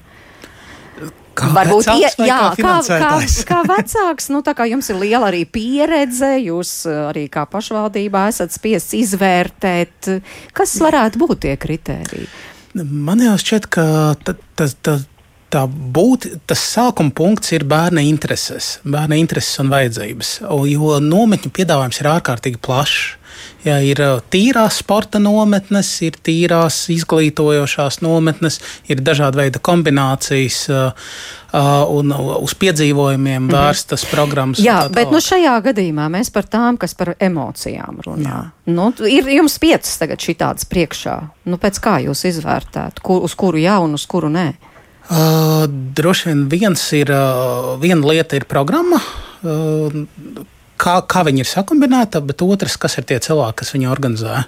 [1.36, 3.16] Kā Varbūt vecāks vai jā, kā kā,
[3.50, 8.30] kā, vecāks, nu tā kā jums ir liela arī pieredze, jūs uh, arī kā pašvaldībā
[8.32, 10.12] esat spiests izvērtēt,
[10.56, 12.30] kas varētu būt tie kritēriji.
[12.76, 13.86] Man jau šķiet, ka
[14.24, 14.96] ta, ta, ta,
[15.52, 20.38] tā būt, tas sākuma punkts ir bērna intereses, bērna intereses un vajadzības.
[20.72, 23.16] Jo nometņu piedāvājums ir ārkārtīgi plašs.
[23.66, 28.60] Ja ir uh, tīrās sporta nometnes, ir tīrās izglītojošās nometnes,
[28.92, 31.10] ir dažādi veidi kombinācijas uh,
[31.56, 34.62] uh, un uz piedzīvojumiem vērstas programmas.
[34.62, 38.40] un Jā, tā bet nu šajā gadījumā mēs par tām, kas par emocijām runā.
[38.70, 41.18] Nu, ir jums piecas tagad šitādas priekšā.
[41.50, 44.50] Nu, pēc kā jūs izvērtētu, kur, uz kuru jā un uz kuru nē?
[45.06, 48.98] Uh, droši vien viens ir, uh, viena lieta ir programma,
[49.46, 49.94] uh,
[50.82, 54.46] kā, kā viņi ir sakumbinēta, bet otrs, kas ir tie cilvēki, kas viņu organizē.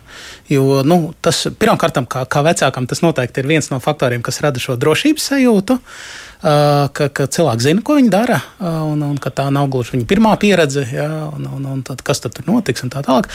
[0.52, 4.62] Jo nu, tas pirmkārt, kā, kā vecākam, tas noteikti ir viens no faktoriem, kas rada
[4.62, 5.78] šo drošības sajūtu.
[5.78, 10.08] Uh, ka, ka cilvēki zina, ko viņi dara, un, un ka tā nav gluži viņa
[10.10, 13.30] pirmā pieredze, jā, un, un, un tad, kas tad tur notiks, un tā tālāk.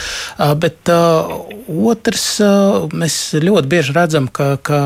[0.61, 0.91] Bet
[1.93, 2.27] otrs,
[2.93, 4.79] mēs ļoti bieži redzam, ka, ka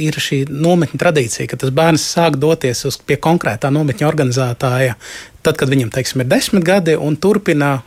[0.00, 4.96] ir šī nometņa tradīcija, ka tas bērns sāk doties uz pie konkrētā nometņa organizētāja,
[5.42, 7.78] tad, kad viņam, teiksim, ir desmit gadi, un turpina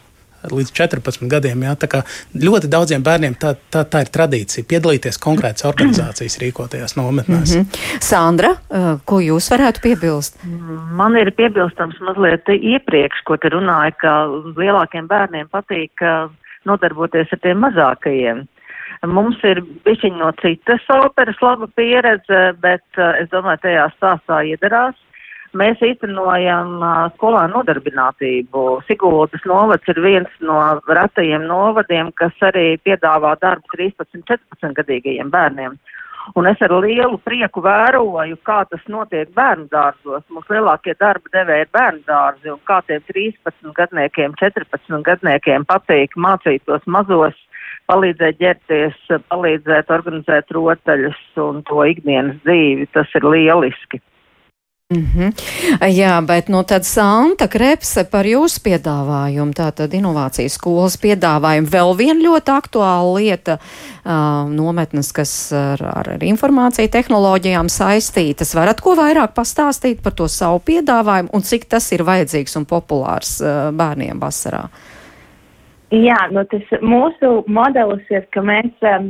[0.49, 1.63] līdz 14 gadiem.
[1.65, 2.01] Jā, tā kā
[2.33, 7.55] ļoti daudziem bērniem tā, tā, tā ir tradīcija piedalīties konkrētas organizācijas rīkotajās nometnēs.
[7.55, 7.99] Mm -hmm.
[8.01, 10.39] Sandra, uh, ko jūs varētu piebilst?
[10.97, 14.13] Man ir piebilstams mazliet iepriekš, ko te runāja, ka
[14.57, 16.31] lielākiem bērniem patīk uh,
[16.65, 18.47] nodarboties ar tiem mazākajiem.
[19.07, 24.95] Mums ir bišķiņ no citas operas laba pieredze, bet uh, es domāju, tajā stāstā iedarās.
[25.51, 26.77] Mēs īstenojam
[27.17, 28.61] skolā nodarbinātību.
[28.87, 35.75] Siguldas novads ir viens no retajiem novadiem, kas arī piedāvā darbu 13-14 gadīgajiem bērniem.
[36.37, 40.23] Un es ar lielu prieku vēroju, kā tas notiek bērnu dārzos.
[40.31, 46.15] Mums lielākie darba devēji ir bērnu dārzi, un kā tiem 13 gadniekiem, 14 gadniekiem patīk
[46.15, 47.35] mācīt tos mazos,
[47.91, 49.01] palīdzēt ģērties,
[49.33, 52.87] palīdzēt organizēt rotaļus un to ikdienas dzīvi.
[52.95, 53.99] Tas ir lieliski.
[54.91, 55.31] Mm -hmm.
[55.87, 62.19] Jā, bet nu tad Santa Krepse par jūsu piedāvājumu, tātad inovācijas skolas piedāvājumu, vēl viena
[62.19, 63.57] ļoti aktuāla lieta,
[64.05, 68.55] uh, nometnes, kas ar, ar, ar informāciju tehnoloģijām saistītas.
[68.55, 73.41] Varat ko vairāk pastāstīt par to savu piedāvājumu un cik tas ir vajadzīgs un populārs
[73.41, 74.67] uh, bērniem vasarā?
[75.91, 79.09] Jā, nu tas mūsu modelis ir, ka mēs um,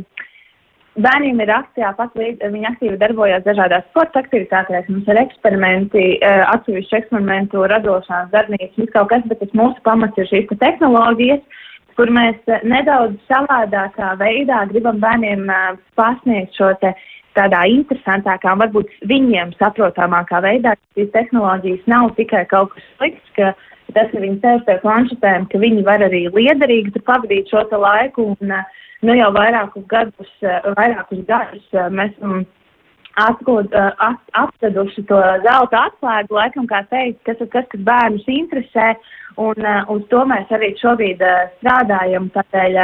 [1.00, 4.90] Bērniem ir akcijā pat līdz viņi aktīvi darbojas dažādās sporta aktivitātēs.
[4.92, 10.20] Mums ir eksperimenti, uh, atsevišķu eksperimentu, radošās darbnīcas, viss kaut kas, bet tas mūsu pamats
[10.20, 11.64] ir šīs tehnoloģijas,
[11.96, 15.48] kur mēs uh, nedaudz savādākā veidā gribam bērniem
[15.96, 16.92] pasniegt šo te
[17.40, 23.54] tādā interesantākā, varbūt viņiem saprotamākā veidā, šīs tehnoloģijas nav tikai kaut kas slikts, ka
[23.96, 28.34] tas, ka viņi sēž pie planšetēm, ka viņi var arī liederīgi pavadīt šo laiku.
[28.36, 30.34] Un, uh, nu jau vairākus gadus,
[30.78, 32.44] vairākus gadus mēs esam
[33.18, 38.94] atraduši to zelta atslēgu, laikam, kā teikt, kas ir tas, kas bērnus interesē,
[39.42, 41.24] un uz to mēs arī šobrīd
[41.60, 42.30] strādājam.
[42.36, 42.80] Tādēļ,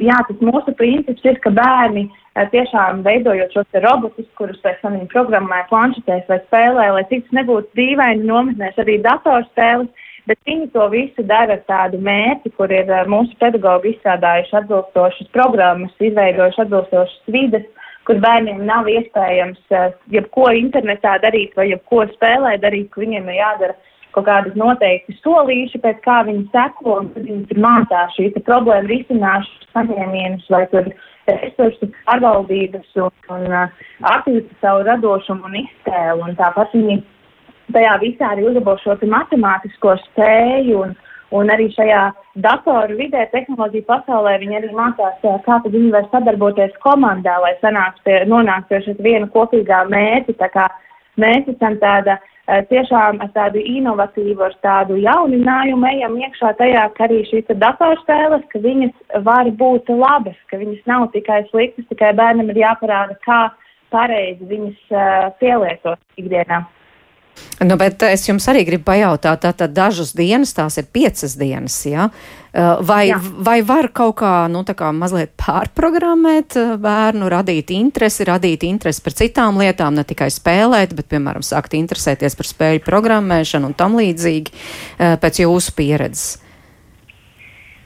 [0.00, 2.06] jā, tas mūsu princips ir, ka bērni
[2.54, 7.38] tiešām veidojot šos robotus, kurus pēc tam viņi programmē planšetēs vai spēlē, lai cik tas
[7.42, 9.92] nebūtu dīvaini nometnēs arī datorspēles,
[10.28, 15.32] bet viņi to visu dara ar tādu mērķi, kur ir uh, mūsu pedagogi izstrādājuši atbilstošas
[15.36, 17.66] programmas, izveidojuši atbilstošas vides,
[18.08, 23.40] kur bērniem nav iespējams uh, jebko internetā darīt vai jebko spēlē darīt, ka viņiem ir
[23.40, 23.76] jādara
[24.14, 28.92] kaut kādas noteikti solīši, pēc kā viņi seko, un tad viņi tur mācās šīs problēmu
[28.92, 30.92] risināšanas saņēmienus vai tur
[31.26, 37.00] resursu pārvaldības un, un attīsta savu radošumu un iztēlu, un tāpat viņi
[37.72, 40.94] tajā visā arī uzlabo šo matemātisko spēju un,
[41.34, 42.02] un arī šajā
[42.44, 47.54] datoru vidē, tehnoloģiju pasaulē viņi arī mācās, kā viņi var sadarboties komandā, lai
[48.04, 50.68] pie, nonāktu pie šī viena kopīgā mērķa.
[51.14, 52.18] Mēs esam tāda
[52.68, 58.58] tiešām ar tādu inovatīvu, ar tādu jauninājumu ejam iekšā tajā, ka arī šīs datorspēles, ka
[58.58, 63.40] viņas var būt labas, ka viņas nav tikai sliktas, tikai bērnam ir jāparāda, kā
[63.94, 66.64] pareizi viņas uh, pielietot ikdienā.
[67.62, 72.08] Nu, bet es jums arī gribu pajautāt, tātad dažas dienas, tās ir piecas dienas, jā?
[72.54, 73.18] Vai, jā.
[73.18, 79.14] vai var kaut kā, nu, tā kā mazliet pārprogrammēt bērnu, radīt interesi, radīt interesi par
[79.18, 84.54] citām lietām, ne tikai spēlēt, bet, piemēram, sākt interesēties par spēļu programmēšanu un tam līdzīgi
[85.22, 86.26] pēc jūsu pieredzes?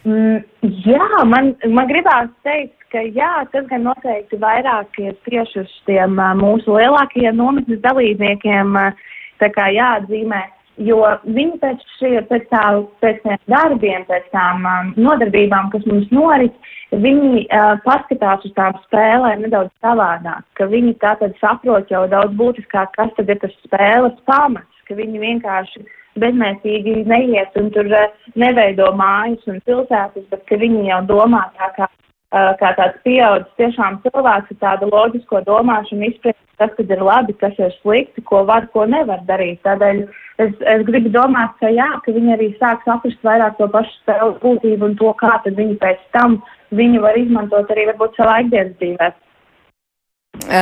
[0.09, 0.43] Mm,
[0.89, 6.17] jā, man, man gribās teikt, ka jā, tas gan noteikti vairāk ir tieši uz tiem
[6.41, 9.09] mūsu lielākajiem nometnes dalībniekiem uh,
[9.43, 10.43] tā kā jāatzīmē,
[10.87, 12.63] jo viņi pēc, šie, pēc, tā,
[13.03, 16.55] pēc tiem darbiem, pēc tām um, nodarbībām, kas mums norit,
[16.93, 22.95] viņi uh, paskatās uz tām spēlēm nedaudz savādāk, ka viņi tātad saprot jau daudz būtiskāk,
[22.97, 25.85] kas tad ir tas spēles pamats, ka viņi vienkārši
[26.19, 31.73] bezmētīgi neiet un tur uh, neveido mājas un pilsētas, bet ka viņi jau domā tā
[31.77, 31.91] kā
[32.33, 37.55] kā tāds pieaudzis tiešām cilvēks ar tādu loģisko domāšanu, izpratni, kas tad ir labi, kas
[37.57, 39.63] ir slikti, ko var, ko nevar darīt.
[39.65, 40.03] Tādēļ
[40.45, 44.37] es, es gribu domāt, ka jā, ka viņi arī sāk saprast vairāk to pašu spēles
[44.43, 46.41] būtību un to, kā tad viņi pēc tam
[46.77, 49.11] viņu var izmantot arī varbūt savā ikdienas dzīvē.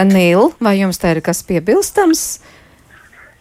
[0.06, 2.22] Nīl, vai jums te ir kas piebilstams?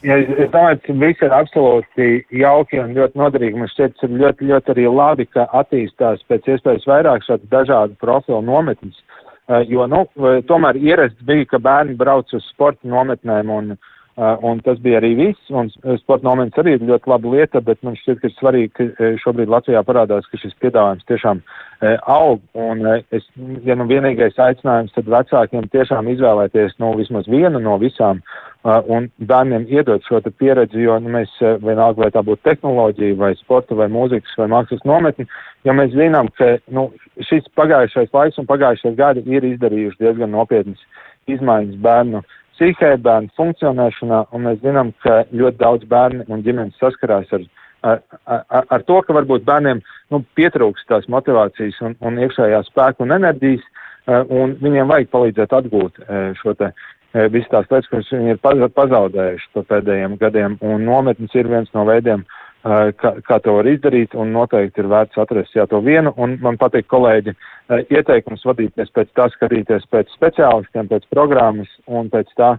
[0.05, 3.57] Ja, es domāju, ka viss ir absolūti jauki un ļoti noderīgi.
[3.57, 8.43] Man šķiet, ka ļoti, ļoti arī labi, ka attīstās pēc iespējas vairāk šādu dažādu profilu
[8.45, 8.99] nometnes.
[9.45, 10.03] Uh, jo, nu,
[10.49, 15.11] tomēr ierasts bija, ka bērni brauc uz sporta nometnēm un, uh, un tas bija arī
[15.19, 15.51] viss.
[15.51, 19.11] Un sporta nometnes arī ir ļoti laba lieta, bet man šķiet, ka ir svarīgi, ka
[19.23, 22.41] šobrīd Latvijā parādās, ka šis piedāvājums tiešām uh, aug.
[22.53, 23.27] Un es,
[23.67, 28.23] ja nu vienīgais aicinājums, tad vecākiem tiešām izvēlēties nu, vismaz vienu no visām
[28.65, 31.29] un bērniem iedot šo pieredzi, jo nu, mēs
[31.61, 35.27] vienalga, vai tā būtu tehnoloģija, vai sporta, vai mūzikas, vai mākslas nometni,
[35.67, 36.87] jo mēs zinām, ka nu,
[37.29, 40.81] šis pagājušais laiks un pagājušais gadi ir izdarījuši diezgan nopietnas
[41.29, 42.23] izmaiņas bērnu
[42.55, 47.47] psihē, bērnu funkcionēšanā, un mēs zinām, ka ļoti daudz bērnu un ģimenes saskarās ar,
[47.83, 49.83] ar, ar, ar to, ka varbūt bērniem
[50.13, 53.65] nu, pietrūkst tās motivācijas un, un iekšējā spēka un enerģijas,
[54.05, 56.03] un viņiem vajag palīdzēt atgūt
[56.41, 56.69] šo te
[57.15, 58.39] E, visas tās lietas, kuras viņi ir
[58.75, 63.67] pazaudējuši pa pēdējiem gadiem, un nometnes ir viens no veidiem, e, kā, kā to var
[63.69, 68.45] izdarīt, un noteikti ir vērts atrast jā to vienu, un man patīk kolēģi e, ieteikums
[68.47, 72.55] vadīties pēc tā, skatīties pēc speciālistiem, pēc programmas un pēc tā,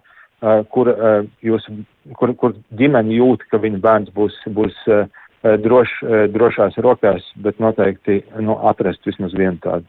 [0.71, 0.91] kur,
[1.43, 1.65] jūs,
[2.21, 4.77] kur, kur ģimene jūt, ka viņa bērns būs, būs
[5.65, 5.95] droš,
[6.35, 9.89] drošās rokās, bet noteikti nu, atrast vismaz vienu tādu.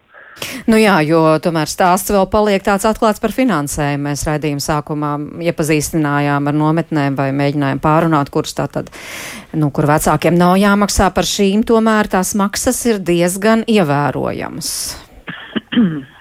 [0.67, 4.03] Nu jā, jo tomēr stāsts vēl paliek tāds atklāts par finansējumu.
[4.07, 5.11] Mēs raidījuma sākumā
[5.49, 8.91] iepazīstinājām ar nometnēm vai mēģinājām pārunāt, kuras tātad,
[9.57, 14.69] nu, kur vecākiem nav jāmaksā par šīm, tomēr tās maksas ir diezgan ievērojamas.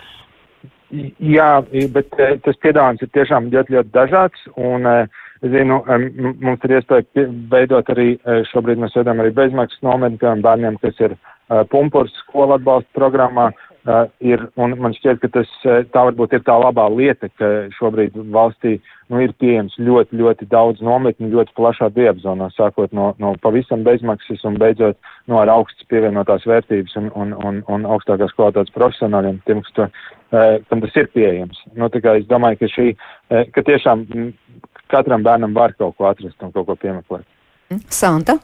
[1.37, 1.51] Jā,
[1.93, 5.81] bet eh, tas piedāvājums ir tiešām ļoti, ļoti dažāds, un uh, zinu,
[6.41, 11.03] mums ir iespēja veidot arī, eh, šobrīd mēs veidojam arī bezmaksas nometni, piemēram, bērniem, kas
[11.03, 11.19] ir
[11.71, 16.43] pumpurs skola atbalsta programmā, Uh, ir, un man šķiet, ka tas uh, tā varbūt ir
[16.47, 18.77] tā labā lieta, ka šobrīd valstī
[19.13, 24.43] nu, ir pieejams ļoti, ļoti daudz nometņu, ļoti plašā diapazonā, sākot no, no pavisam bezmaksas
[24.49, 24.99] un beidzot
[25.31, 29.87] no ar augstas pievienotās vērtības un, un, un, un augstākās kvalitātes profesionāļiem, tiem, kas to,
[29.87, 31.61] uh, kam tas ir pieejams.
[31.79, 34.07] Nu, tā kā es domāju, ka šī, uh, ka tiešām
[34.91, 37.27] katram bērnam var kaut ko atrast un kaut ko piemeklēt.
[37.91, 38.39] Santa?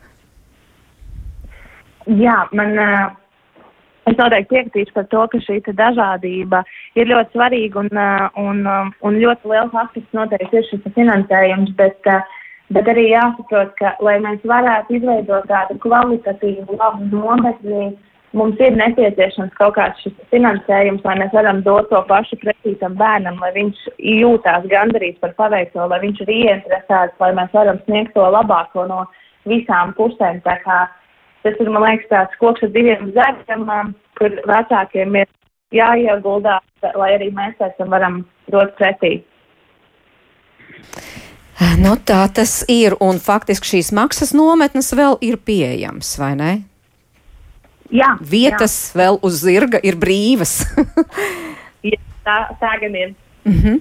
[2.07, 2.79] Jā, man.
[2.79, 3.19] Uh
[4.11, 6.63] Es noteikti piekritīšu par to, ka šī dažādība
[6.99, 11.71] ir ļoti svarīga un, uh, un, um, un ļoti liels aspekts noteikti ir šis finansējums,
[11.79, 12.25] bet, uh,
[12.75, 17.93] bet arī jāsaprot, ka, lai mēs varētu izveidot tādu kvalitatīvu, labu nometni,
[18.35, 22.97] mums ir nepieciešams kaut kāds šis finansējums, lai mēs varam dot to pašu pretī tam
[22.99, 23.85] bērnam, lai viņš
[24.19, 29.05] jūtās gandarīts par paveikto, lai viņš ir ieinteresēts, lai mēs varam sniegt to labāko no
[29.47, 30.43] visām pusēm.
[30.43, 30.81] Tā kā
[31.43, 35.31] Tas ir, man liekas, tāds koks ar diviem zēniem, um, kur vecākiem ir
[35.75, 36.65] jāieguldās,
[36.95, 38.23] lai arī mēs tam varam
[38.53, 39.21] dot pretī.
[41.83, 46.53] Nu, tā tas ir, un faktiski šīs maksas nometnes vēl ir pieejamas, vai ne?
[47.93, 48.15] Jā.
[48.23, 49.01] Vietas jā.
[49.03, 50.63] vēl uz zirga ir brīvas.
[51.91, 53.13] jā, tā, tā gan ir.
[53.45, 53.81] Mm -hmm.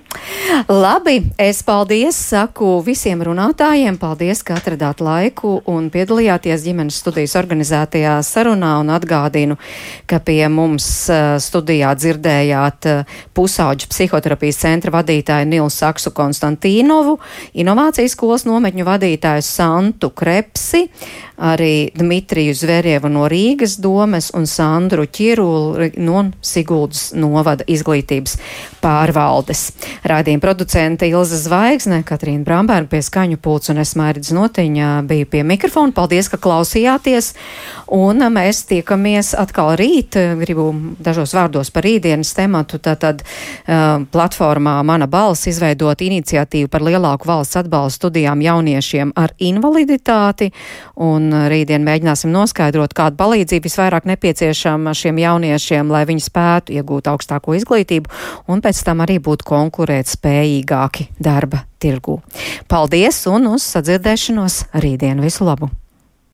[0.67, 3.97] Labi, es paldies saku visiem runātājiem.
[3.97, 9.57] Paldies, ka atradāt laiku un piedalījāties ģimenes studijas organizētajā sarunā un atgādinu,
[10.05, 17.19] ka pie mums uh, studijā dzirdējāt uh, pusauģu psihoterapijas centra vadītāju Nilu Saksu Konstantīnovu,
[17.53, 20.89] inovācijas skolas nometņu vadītāju Santu Krepsi,
[21.37, 28.37] arī Dmitriju Zverievu no Rīgas domes un Sandru Ķiruli no Siguldas novada izglītības
[28.81, 29.50] pārvaldes.
[29.51, 29.71] Atbildes.
[30.03, 35.43] Rādījuma producente Ilza Zvaigzne, Katrīna Brambērga pie skaņu pults un es mērķis notiņā biju pie
[35.43, 35.93] mikrofona.
[35.93, 37.33] Paldies, ka klausījāties!
[37.91, 40.15] Un mēs tiekamies atkal rīt.
[40.39, 42.79] Gribu dažos vārdos par rītdienas tematu.
[42.79, 50.51] Tātad uh, platformā Mana balss izveidot iniciatīvu par lielāku valsts atbalstu studijām jauniešiem ar invaliditāti.
[51.01, 57.55] Un rītdien mēģināsim noskaidrot, kāda palīdzība visvairāk nepieciešama šiem jauniešiem, lai viņi spētu iegūt augstāko
[57.59, 58.09] izglītību
[58.51, 62.21] un pēc tam arī būt konkurēt spējīgāki darba tirgū.
[62.69, 65.69] Paldies un uz sadzirdēšanos rītdien visu labu!